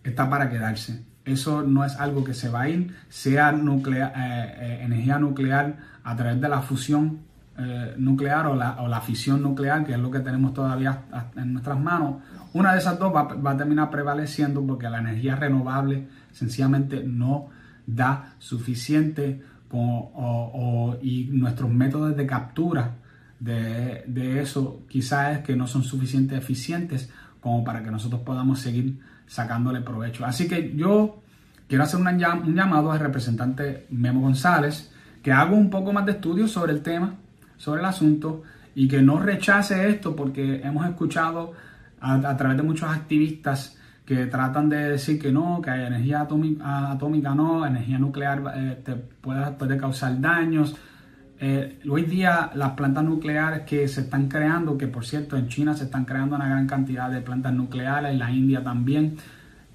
está 0.04 0.28
para 0.28 0.50
quedarse. 0.50 1.09
Eso 1.24 1.62
no 1.62 1.84
es 1.84 1.96
algo 1.96 2.24
que 2.24 2.34
se 2.34 2.48
va 2.48 2.62
a 2.62 2.68
ir, 2.68 2.94
sea 3.08 3.52
nuclear, 3.52 4.12
energía 4.82 5.18
nuclear 5.18 5.76
a 6.02 6.16
través 6.16 6.40
de 6.40 6.48
la 6.48 6.62
fusión 6.62 7.30
eh, 7.62 7.94
nuclear 7.98 8.46
o 8.46 8.54
la, 8.54 8.80
o 8.80 8.88
la, 8.88 9.02
fisión 9.02 9.42
nuclear, 9.42 9.84
que 9.84 9.92
es 9.92 9.98
lo 9.98 10.10
que 10.10 10.20
tenemos 10.20 10.54
todavía 10.54 11.02
en 11.36 11.52
nuestras 11.52 11.78
manos, 11.78 12.22
una 12.54 12.72
de 12.72 12.78
esas 12.78 12.98
dos 12.98 13.14
va, 13.14 13.50
a 13.50 13.56
terminar 13.56 13.90
prevaleciendo 13.90 14.64
porque 14.66 14.88
la 14.88 15.00
energía 15.00 15.36
renovable 15.36 16.08
sencillamente 16.32 17.04
no 17.04 17.48
da 17.86 18.34
suficiente 18.38 19.42
y 21.02 21.28
nuestros 21.32 21.70
métodos 21.70 22.16
de 22.16 22.26
captura 22.26 22.96
de, 23.38 24.04
de 24.06 24.40
eso 24.40 24.86
quizás 24.88 25.36
es 25.36 25.44
que 25.44 25.54
no 25.54 25.66
son 25.66 25.82
suficientemente 25.82 26.42
eficientes 26.42 27.10
como 27.40 27.62
para 27.62 27.82
que 27.82 27.90
nosotros 27.90 28.22
podamos 28.22 28.60
seguir 28.60 29.00
sacándole 29.30 29.80
provecho. 29.80 30.26
Así 30.26 30.48
que 30.48 30.74
yo 30.74 31.22
quiero 31.68 31.84
hacer 31.84 32.00
un 32.00 32.18
llamado 32.54 32.90
al 32.90 32.98
representante 32.98 33.86
Memo 33.90 34.22
González, 34.22 34.92
que 35.22 35.30
haga 35.30 35.52
un 35.52 35.70
poco 35.70 35.92
más 35.92 36.04
de 36.04 36.12
estudios 36.12 36.50
sobre 36.50 36.72
el 36.72 36.82
tema, 36.82 37.14
sobre 37.56 37.80
el 37.80 37.86
asunto 37.86 38.42
y 38.74 38.88
que 38.88 39.02
no 39.02 39.20
rechace 39.20 39.88
esto 39.88 40.16
porque 40.16 40.62
hemos 40.64 40.84
escuchado 40.84 41.52
a, 42.00 42.36
través 42.36 42.56
de 42.56 42.64
muchos 42.64 42.90
activistas 42.90 43.76
que 44.04 44.26
tratan 44.26 44.68
de 44.68 44.90
decir 44.90 45.20
que 45.20 45.30
no, 45.30 45.60
que 45.62 45.70
hay 45.70 45.86
energía 45.86 46.22
atómica, 46.22 47.32
no, 47.32 47.64
energía 47.64 48.00
nuclear 48.00 48.42
eh, 48.56 48.82
te 48.84 48.96
puede, 48.96 49.76
causar 49.76 50.20
daños. 50.20 50.74
Eh, 51.42 51.78
hoy 51.88 52.02
día 52.02 52.50
las 52.54 52.72
plantas 52.72 53.02
nucleares 53.02 53.62
que 53.62 53.88
se 53.88 54.02
están 54.02 54.28
creando, 54.28 54.76
que 54.76 54.86
por 54.86 55.06
cierto 55.06 55.38
en 55.38 55.48
China 55.48 55.72
se 55.72 55.84
están 55.84 56.04
creando 56.04 56.36
una 56.36 56.46
gran 56.46 56.66
cantidad 56.66 57.10
de 57.10 57.22
plantas 57.22 57.54
nucleares, 57.54 58.12
en 58.12 58.18
la 58.18 58.30
India 58.30 58.62
también. 58.62 59.16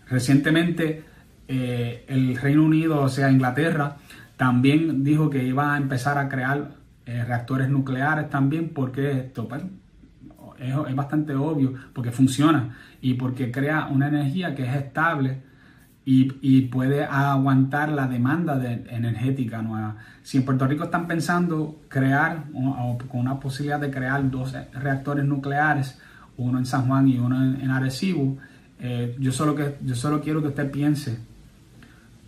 Recientemente 0.08 1.04
eh, 1.48 2.06
el 2.08 2.38
Reino 2.38 2.64
Unido, 2.64 3.02
o 3.02 3.10
sea 3.10 3.32
Inglaterra, 3.32 3.98
también 4.38 5.04
dijo 5.04 5.32
que 5.32 5.44
iba 5.44 5.74
a 5.74 5.78
empezar 5.78 6.20
a 6.20 6.30
crear 6.30 6.76
eh, 7.08 7.26
reactores 7.26 7.68
nucleares 7.68 8.30
también, 8.30 8.70
porque 8.70 9.22
esto 9.22 9.48
es, 10.60 10.96
bastante 10.96 11.34
obvio, 11.34 11.74
porque 11.94 12.12
funciona 12.12 12.78
y 13.02 13.16
porque 13.16 13.52
crea 13.52 13.88
una 13.88 14.08
energía 14.08 14.54
que 14.54 14.66
es 14.66 14.76
estable 14.76 15.42
y, 16.06 16.62
puede 16.62 17.04
aguantar 17.04 17.90
la 17.90 18.08
demanda 18.08 18.58
de, 18.58 18.86
energética 18.90 19.62
nueva. 19.62 19.96
Si 20.22 20.38
en 20.38 20.46
Puerto 20.46 20.68
Rico 20.68 20.84
están 20.84 21.08
pensando 21.08 21.82
crear, 21.88 22.46
o, 22.54 22.98
con 23.10 23.22
una 23.22 23.40
posibilidad 23.40 23.80
de 23.80 23.90
crear 23.90 24.30
dos 24.30 24.54
reactores 24.74 25.26
nucleares, 25.26 26.00
uno 26.38 26.60
en 26.60 26.66
San 26.66 26.88
Juan 26.88 27.08
y 27.08 27.18
uno 27.18 27.44
en, 27.44 27.72
Arecibo, 27.72 28.38
eh, 28.80 29.16
yo, 29.20 29.32
solo 29.32 29.56
que, 29.56 29.78
yo 29.84 29.96
solo 29.96 30.22
quiero 30.22 30.42
que 30.42 30.50
usted 30.50 30.70
piense, 30.70 31.20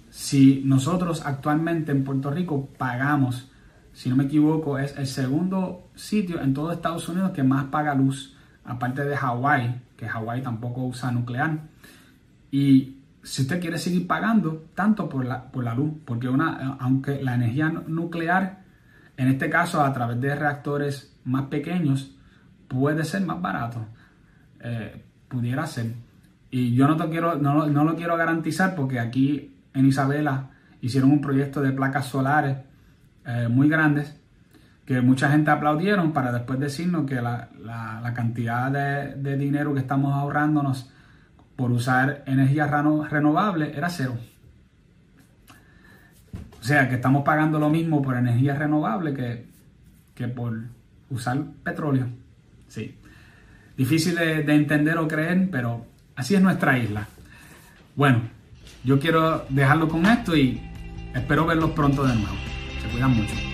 si 0.10 0.64
nosotros 0.66 1.22
actualmente 1.26 1.92
en 1.92 2.04
Puerto 2.04 2.32
Rico 2.32 2.68
pagamos 2.78 3.52
si 3.98 4.10
no 4.10 4.16
me 4.16 4.26
equivoco, 4.26 4.78
es 4.78 4.96
el 4.96 5.08
segundo 5.08 5.90
sitio 5.96 6.40
en 6.40 6.54
todo 6.54 6.72
Estados 6.72 7.10
Unidos 7.10 7.32
que 7.32 7.42
más 7.42 7.66
paga 7.66 7.96
luz, 7.96 8.36
aparte 8.64 9.04
de 9.04 9.18
Hawái, 9.18 9.82
que 9.98 10.08
Hawái 10.08 10.44
tampoco 10.44 10.84
usa 10.86 11.12
nuclear. 11.12 11.62
Y 12.52 12.97
si 13.28 13.42
usted 13.42 13.60
quiere 13.60 13.78
seguir 13.78 14.08
pagando 14.08 14.68
tanto 14.74 15.10
por 15.10 15.26
la, 15.26 15.52
por 15.52 15.64
la 15.64 15.74
luz, 15.74 15.94
porque 16.06 16.30
una, 16.30 16.78
aunque 16.80 17.22
la 17.22 17.36
energía 17.36 17.70
nuclear, 17.70 18.64
en 19.18 19.28
este 19.28 19.50
caso 19.50 19.82
a 19.82 19.92
través 19.94 20.22
de 20.22 20.34
reactores 20.34 21.18
más 21.26 21.46
pequeños, 21.46 22.16
puede 22.68 23.04
ser 23.04 23.24
más 23.24 23.42
barato, 23.42 23.86
eh, 24.62 25.04
pudiera 25.28 25.66
ser. 25.66 25.94
Y 26.52 26.74
yo 26.74 26.88
no, 26.88 26.96
te 26.96 27.10
quiero, 27.10 27.36
no, 27.36 27.68
no 27.68 27.84
lo 27.84 27.96
quiero 27.96 28.16
garantizar 28.16 28.76
porque 28.76 29.00
aquí 29.00 29.56
en 29.74 29.86
Isabela 29.86 30.52
hicieron 30.80 31.12
un 31.12 31.20
proyecto 31.20 31.62
de 31.62 31.74
placas 31.74 32.06
solares 32.06 32.58
eh, 33.26 33.48
muy 33.50 33.68
grandes 33.68 34.18
que 34.88 35.02
mucha 35.02 35.30
gente 35.30 35.52
aplaudieron 35.52 36.14
para 36.14 36.32
después 36.32 36.62
decirnos 36.62 37.06
que 37.06 37.22
la, 37.22 37.50
cantidad 38.16 38.72
de, 38.72 39.38
dinero 39.38 39.74
que 39.74 39.82
estamos 39.82 40.14
ahorrándonos 40.14 40.90
por 41.58 41.72
usar 41.72 42.24
energía 42.28 42.68
renovable 42.68 43.74
era 43.76 43.90
cero. 43.90 44.16
O 46.62 46.64
sea 46.64 46.88
que 46.88 46.96
estamos 46.96 47.24
pagando 47.24 47.60
lo 47.60 47.70
mismo 47.70 48.02
por 48.02 48.16
energía 48.16 48.56
renovable 48.56 49.14
que, 49.14 49.46
que 50.14 50.28
por 50.28 50.58
usar 51.10 51.44
petróleo. 51.64 52.08
Sí. 52.68 52.96
Difícil 53.76 54.16
de, 54.16 54.44
de 54.44 54.56
entender 54.56 54.98
o 54.98 55.08
creer, 55.08 55.50
pero 55.52 55.86
así 56.16 56.36
es 56.36 56.42
nuestra 56.42 56.78
isla. 56.78 57.08
Bueno, 57.96 58.22
yo 58.84 59.00
quiero 59.00 59.46
dejarlo 59.50 59.88
con 59.88 60.06
esto 60.06 60.36
y 60.36 60.62
espero 61.14 61.46
verlos 61.46 61.72
pronto 61.72 62.06
de 62.06 62.16
nuevo. 62.16 62.38
Se 62.82 62.88
cuidan 62.90 63.16
mucho. 63.16 63.47